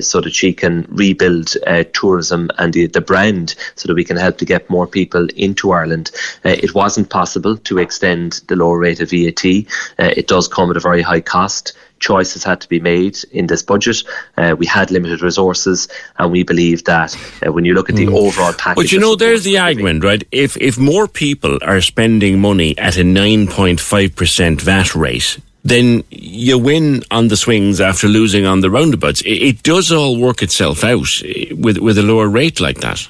so 0.01 0.21
that 0.21 0.33
she 0.33 0.53
can 0.53 0.85
rebuild 0.89 1.55
tourism 1.93 2.49
and 2.57 2.64
the, 2.73 2.87
the 2.87 3.01
brand 3.01 3.55
so 3.75 3.87
that 3.87 3.95
we 3.95 4.03
can 4.03 4.17
help 4.17 4.37
to 4.37 4.45
get 4.45 4.69
more 4.69 4.87
people 4.87 5.27
into 5.35 5.71
Ireland. 5.71 6.11
Uh, 6.43 6.49
it 6.49 6.73
wasn't 6.73 7.09
possible 7.09 7.57
to 7.57 7.77
extend 7.77 8.41
the 8.47 8.55
lower 8.55 8.79
rate 8.79 8.99
of 8.99 9.09
VAT. 9.11 9.45
Uh, 9.45 10.13
it 10.17 10.27
does 10.27 10.47
come 10.47 10.69
at 10.71 10.77
a 10.77 10.81
very 10.81 11.01
high 11.01 11.21
cost 11.21 11.73
choices 11.99 12.43
had 12.43 12.61
to 12.61 12.69
be 12.69 12.79
made 12.79 13.17
in 13.31 13.47
this 13.47 13.63
budget. 13.63 14.03
Uh, 14.37 14.55
we 14.57 14.65
had 14.65 14.91
limited 14.91 15.21
resources, 15.21 15.87
and 16.17 16.31
we 16.31 16.43
believe 16.43 16.83
that 16.85 17.15
uh, 17.45 17.51
when 17.51 17.65
you 17.65 17.73
look 17.73 17.89
at 17.89 17.95
the 17.95 18.05
mm. 18.05 18.13
overall 18.15 18.53
package, 18.53 18.75
but 18.75 18.91
you 18.91 18.99
know, 18.99 19.15
there's 19.15 19.43
the 19.43 19.57
argument, 19.57 20.03
right? 20.03 20.23
If 20.31 20.57
if 20.57 20.77
more 20.77 21.07
people 21.07 21.57
are 21.61 21.81
spending 21.81 22.39
money 22.39 22.77
at 22.77 22.97
a 22.97 23.03
nine 23.03 23.47
point 23.47 23.79
five 23.79 24.15
percent 24.15 24.61
VAT 24.61 24.95
rate, 24.95 25.39
then 25.65 26.03
you 26.11 26.59
win 26.59 27.03
on 27.09 27.27
the 27.27 27.35
swings 27.35 27.81
after 27.81 28.07
losing 28.07 28.45
on 28.45 28.61
the 28.61 28.69
roundabouts. 28.69 29.21
It, 29.21 29.41
it 29.41 29.63
does 29.63 29.91
all 29.91 30.15
work 30.15 30.43
itself 30.43 30.83
out 30.83 31.07
eh, 31.25 31.53
with 31.53 31.79
with 31.79 31.97
a 31.97 32.03
lower 32.03 32.29
rate 32.29 32.61
like 32.61 32.79
that. 32.81 33.05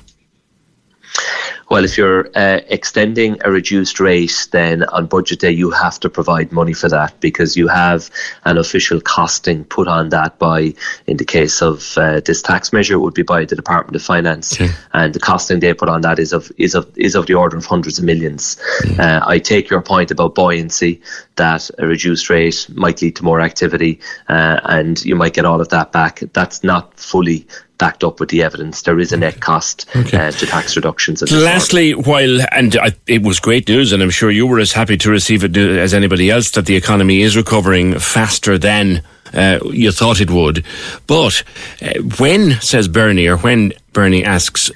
Well, 1.69 1.83
if 1.83 1.97
you're 1.97 2.27
uh, 2.35 2.61
extending 2.67 3.37
a 3.43 3.51
reduced 3.51 3.99
rate, 3.99 4.47
then 4.51 4.83
on 4.83 5.07
budget 5.07 5.39
day 5.39 5.51
you 5.51 5.71
have 5.71 5.99
to 6.01 6.09
provide 6.09 6.51
money 6.51 6.73
for 6.73 6.89
that 6.89 7.19
because 7.21 7.57
you 7.57 7.67
have 7.67 8.11
an 8.45 8.57
official 8.57 9.01
costing 9.01 9.63
put 9.65 9.87
on 9.87 10.09
that 10.09 10.37
by, 10.37 10.73
in 11.07 11.17
the 11.17 11.25
case 11.25 11.61
of 11.61 11.97
uh, 11.97 12.19
this 12.19 12.41
tax 12.41 12.71
measure, 12.71 12.93
it 12.93 12.99
would 12.99 13.15
be 13.15 13.23
by 13.23 13.45
the 13.45 13.55
Department 13.55 13.95
of 13.95 14.03
Finance, 14.03 14.53
okay. 14.61 14.71
and 14.93 15.13
the 15.13 15.19
costing 15.19 15.59
they 15.59 15.73
put 15.73 15.89
on 15.89 16.01
that 16.01 16.19
is 16.19 16.33
of 16.33 16.51
is 16.57 16.75
of 16.75 16.85
is 16.97 17.15
of 17.15 17.25
the 17.25 17.33
order 17.33 17.57
of 17.57 17.65
hundreds 17.65 17.97
of 17.97 18.05
millions. 18.05 18.57
Mm. 18.83 18.99
Uh, 18.99 19.25
I 19.25 19.39
take 19.39 19.69
your 19.69 19.81
point 19.81 20.11
about 20.11 20.35
buoyancy 20.35 21.01
that 21.35 21.69
a 21.79 21.87
reduced 21.87 22.29
rate 22.29 22.67
might 22.73 23.01
lead 23.01 23.15
to 23.15 23.23
more 23.23 23.41
activity, 23.41 23.99
uh, 24.29 24.59
and 24.65 25.03
you 25.03 25.15
might 25.15 25.33
get 25.33 25.45
all 25.45 25.61
of 25.61 25.69
that 25.69 25.91
back. 25.91 26.21
That's 26.33 26.63
not 26.63 26.93
fully 26.99 27.47
backed 27.77 28.03
up 28.03 28.19
with 28.19 28.29
the 28.29 28.43
evidence. 28.43 28.81
There 28.83 28.99
is 28.99 29.11
a 29.11 29.17
net 29.17 29.39
cost 29.39 29.89
okay. 29.95 30.27
uh, 30.27 30.31
to 30.31 30.45
tax 30.45 30.75
reductions. 30.75 31.21
Lastly, 31.31 31.93
while 31.93 32.39
and 32.51 32.75
I, 32.77 32.91
it 33.07 33.23
was 33.23 33.39
great 33.39 33.67
news, 33.67 33.91
and 33.91 34.01
I'm 34.01 34.09
sure 34.09 34.31
you 34.31 34.47
were 34.47 34.59
as 34.59 34.71
happy 34.71 34.97
to 34.97 35.09
receive 35.09 35.43
it 35.43 35.55
as 35.57 35.93
anybody 35.93 36.29
else 36.29 36.51
that 36.51 36.65
the 36.65 36.75
economy 36.75 37.21
is 37.21 37.35
recovering 37.35 37.99
faster 37.99 38.57
than. 38.57 39.01
Uh, 39.33 39.59
you 39.65 39.91
thought 39.91 40.21
it 40.21 40.29
would, 40.29 40.63
but 41.07 41.43
uh, 41.81 41.99
when 42.19 42.51
says 42.61 42.87
Bernie, 42.87 43.27
or 43.27 43.35
when 43.37 43.73
Bernie 43.91 44.23
asks, 44.23 44.71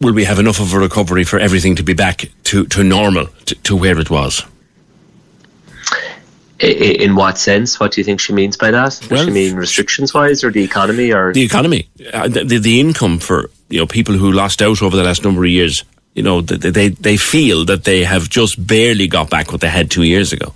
"Will 0.00 0.12
we 0.12 0.24
have 0.24 0.38
enough 0.38 0.60
of 0.60 0.74
a 0.74 0.78
recovery 0.78 1.24
for 1.24 1.38
everything 1.38 1.76
to 1.76 1.82
be 1.82 1.94
back 1.94 2.28
to, 2.44 2.66
to 2.66 2.82
normal, 2.82 3.28
to, 3.46 3.54
to 3.54 3.76
where 3.76 3.98
it 3.98 4.10
was?" 4.10 4.44
In 6.62 7.16
what 7.16 7.38
sense? 7.38 7.80
What 7.80 7.92
do 7.92 8.00
you 8.00 8.04
think 8.04 8.20
she 8.20 8.32
means 8.32 8.56
by 8.56 8.70
that? 8.70 8.98
Does 9.00 9.10
well, 9.10 9.24
she 9.24 9.32
mean 9.32 9.56
restrictions 9.56 10.14
wise, 10.14 10.44
or 10.44 10.52
the 10.52 10.62
economy, 10.62 11.12
or 11.12 11.32
the 11.32 11.42
economy, 11.42 11.88
uh, 12.12 12.28
the, 12.28 12.58
the 12.58 12.78
income 12.78 13.18
for 13.18 13.50
you 13.68 13.80
know 13.80 13.86
people 13.86 14.14
who 14.14 14.30
lost 14.30 14.62
out 14.62 14.80
over 14.80 14.96
the 14.96 15.02
last 15.02 15.24
number 15.24 15.44
of 15.44 15.50
years? 15.50 15.82
You 16.14 16.22
know, 16.22 16.40
they 16.40 16.70
they 16.70 16.88
they 16.90 17.16
feel 17.16 17.64
that 17.64 17.82
they 17.82 18.04
have 18.04 18.28
just 18.28 18.64
barely 18.64 19.08
got 19.08 19.28
back 19.28 19.50
what 19.50 19.60
they 19.60 19.68
had 19.68 19.90
two 19.90 20.04
years 20.04 20.32
ago. 20.32 20.54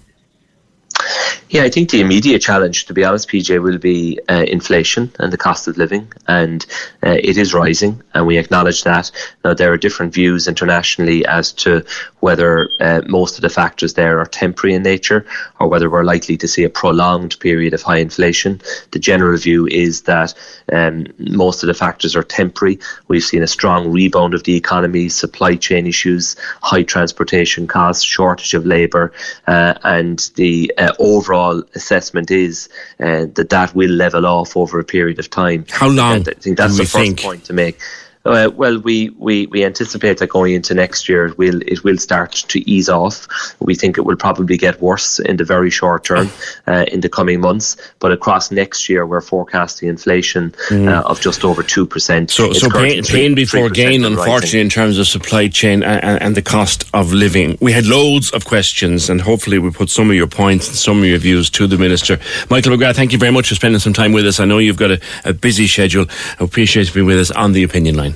Yeah, 1.49 1.63
I 1.63 1.71
think 1.71 1.91
the 1.91 2.01
immediate 2.01 2.41
challenge, 2.41 2.87
to 2.87 2.95
be 2.95 3.05
honest, 3.05 3.29
PJ, 3.29 3.63
will 3.63 3.79
be 3.79 4.19
uh, 4.29 4.45
inflation 4.49 5.13
and 5.19 5.33
the 5.33 5.37
cost 5.37 5.69
of 5.69 5.79
living, 5.79 6.13
and 6.27 6.67
uh, 7.05 7.17
it 7.23 7.37
is 7.37 7.55
rising, 7.55 8.03
and 8.15 8.27
we 8.27 8.39
acknowledge 8.39 8.85
that. 8.85 9.11
Now, 9.45 9.55
there 9.55 9.73
are 9.73 9.77
different 9.77 10.13
views 10.13 10.49
internationally 10.49 11.25
as 11.27 11.53
to 11.53 11.85
whether 12.21 12.69
uh, 12.81 13.03
most 13.07 13.37
of 13.37 13.43
the 13.43 13.49
factors 13.49 13.95
there 13.95 14.19
are 14.19 14.27
temporary 14.27 14.75
in 14.75 14.83
nature 14.83 15.25
or 15.61 15.69
whether 15.69 15.89
we're 15.89 16.03
likely 16.03 16.37
to 16.37 16.49
see 16.49 16.65
a 16.65 16.69
prolonged 16.69 17.39
period 17.39 17.73
of 17.73 17.83
high 17.83 17.99
inflation. 17.99 18.61
The 18.91 18.99
general 18.99 19.39
view 19.39 19.69
is 19.69 20.03
that 20.03 20.35
um, 20.73 21.07
most 21.19 21.63
of 21.63 21.69
the 21.69 21.75
factors 21.75 22.17
are 22.17 22.25
temporary. 22.25 22.81
We've 23.07 23.23
seen 23.23 23.45
a 23.45 23.47
strong 23.47 23.93
rebound 23.93 24.35
of 24.35 24.43
the 24.43 24.57
economy, 24.57 25.09
supply 25.09 25.55
chain 25.55 25.87
issues, 25.87 26.35
high 26.63 26.83
transportation 26.83 27.69
costs, 27.69 28.03
shortage 28.03 28.55
of 28.55 28.67
labour, 28.67 29.13
uh, 29.47 29.75
and 29.85 30.29
the 30.35 30.73
uh, 30.79 30.95
overall 30.99 31.63
assessment 31.75 32.31
is 32.31 32.69
uh, 33.01 33.27
that 33.35 33.49
that 33.51 33.75
will 33.75 33.91
level 33.91 34.27
off 34.27 34.57
over 34.57 34.79
a 34.79 34.85
period 34.85 35.19
of 35.19 35.31
time. 35.31 35.65
How 35.71 35.89
long? 35.89 36.29
I 36.29 36.33
think 36.33 36.57
that's 36.57 36.77
the 36.77 36.85
first 36.85 36.95
think? 36.95 37.21
point 37.21 37.45
to 37.45 37.53
make. 37.53 37.79
Uh, 38.27 38.51
well, 38.51 38.79
we, 38.81 39.11
we, 39.11 39.47
we 39.47 39.65
anticipate 39.65 40.19
that 40.19 40.29
going 40.29 40.55
into 40.55 40.75
next 40.75 41.09
year, 41.09 41.27
it 41.27 41.39
will 41.39 41.61
it 41.63 41.85
will 41.85 41.97
start 41.97 42.33
to 42.33 42.59
ease 42.69 42.89
off. 42.89 43.27
We 43.61 43.75
think 43.75 43.97
it 43.99 44.03
will 44.03 44.17
probably 44.17 44.57
get 44.57 44.81
worse 44.81 45.19
in 45.21 45.37
the 45.37 45.45
very 45.45 45.71
short 45.71 46.05
term, 46.05 46.29
uh, 46.67 46.85
in 46.93 47.01
the 47.01 47.09
coming 47.09 47.41
months. 47.41 47.77
But 48.01 48.13
across 48.13 48.51
next 48.51 48.89
year, 48.89 49.07
we're 49.07 49.21
forecasting 49.21 49.89
inflation 49.89 50.55
uh, 50.71 51.03
of 51.07 51.21
just 51.21 51.45
over 51.45 51.63
two 51.63 51.87
percent. 51.87 52.31
So, 52.31 52.53
so 52.53 52.69
pain, 52.69 53.05
pain 53.05 53.35
before 53.35 53.71
gain, 53.71 54.05
unfortunately, 54.05 54.61
in 54.61 54.69
terms 54.69 54.99
of 54.99 55.07
supply 55.07 55.49
chain 55.49 55.83
and, 55.83 56.03
and, 56.03 56.23
and 56.23 56.35
the 56.35 56.43
cost 56.43 56.85
of 56.93 57.13
living. 57.13 57.57
We 57.61 57.73
had 57.73 57.87
loads 57.87 58.33
of 58.33 58.45
questions, 58.45 59.09
and 59.09 59.21
hopefully, 59.21 59.59
we 59.59 59.71
put 59.71 59.89
some 59.91 60.11
of 60.11 60.17
your 60.17 60.27
points 60.27 60.67
and 60.69 60.77
some 60.77 60.99
of 60.99 61.05
your 61.07 61.19
views 61.19 61.49
to 61.51 61.67
the 61.67 61.79
minister. 61.79 62.19
Michael 62.51 62.77
McGrath, 62.77 62.97
thank 62.97 63.13
you 63.13 63.19
very 63.19 63.33
much 63.33 63.49
for 63.49 63.55
spending 63.55 63.79
some 63.79 63.93
time 63.93 64.13
with 64.13 64.27
us. 64.27 64.41
I 64.41 64.45
know 64.45 64.59
you've 64.59 64.77
got 64.77 64.91
a, 64.91 65.01
a 65.25 65.33
busy 65.33 65.67
schedule. 65.67 66.07
I 66.41 66.45
appreciate 66.45 66.89
you 66.89 66.95
being 66.95 67.07
with 67.07 67.19
us 67.19 67.31
on 67.31 67.53
the 67.53 67.63
opinion 67.63 67.97
line. 67.97 68.16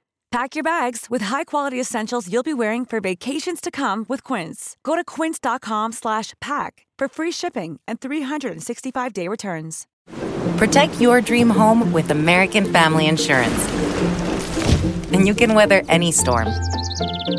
Pack 0.31 0.55
your 0.55 0.63
bags 0.63 1.07
with 1.09 1.23
high-quality 1.23 1.77
essentials 1.79 2.31
you'll 2.31 2.41
be 2.41 2.53
wearing 2.53 2.85
for 2.85 3.01
vacations 3.01 3.59
to 3.59 3.69
come 3.69 4.05
with 4.07 4.23
Quince. 4.23 4.77
Go 4.81 4.95
to 4.95 5.03
quince.com 5.03 5.91
slash 5.91 6.33
pack 6.39 6.87
for 6.97 7.09
free 7.09 7.31
shipping 7.31 7.81
and 7.85 7.99
365-day 7.99 9.27
returns. 9.27 9.87
Protect 10.55 11.01
your 11.01 11.19
dream 11.19 11.49
home 11.49 11.91
with 11.91 12.11
American 12.11 12.63
Family 12.71 13.07
Insurance. 13.07 13.67
And 15.11 15.27
you 15.27 15.35
can 15.35 15.53
weather 15.53 15.83
any 15.89 16.13
storm. 16.13 16.47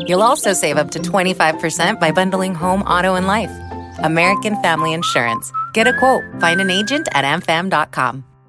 You'll 0.05 0.21
also 0.21 0.53
save 0.53 0.77
up 0.77 0.91
to 0.91 0.99
25% 0.99 1.99
by 1.99 2.11
bundling 2.11 2.53
home, 2.53 2.83
auto, 2.83 3.15
and 3.15 3.25
life. 3.25 3.51
American 4.03 4.61
Family 4.61 4.93
Insurance. 4.93 5.51
Get 5.73 5.87
a 5.87 5.97
quote. 5.97 6.23
Find 6.39 6.61
an 6.61 6.69
agent 6.69 7.07
at 7.13 7.25
amfam.com. 7.25 8.23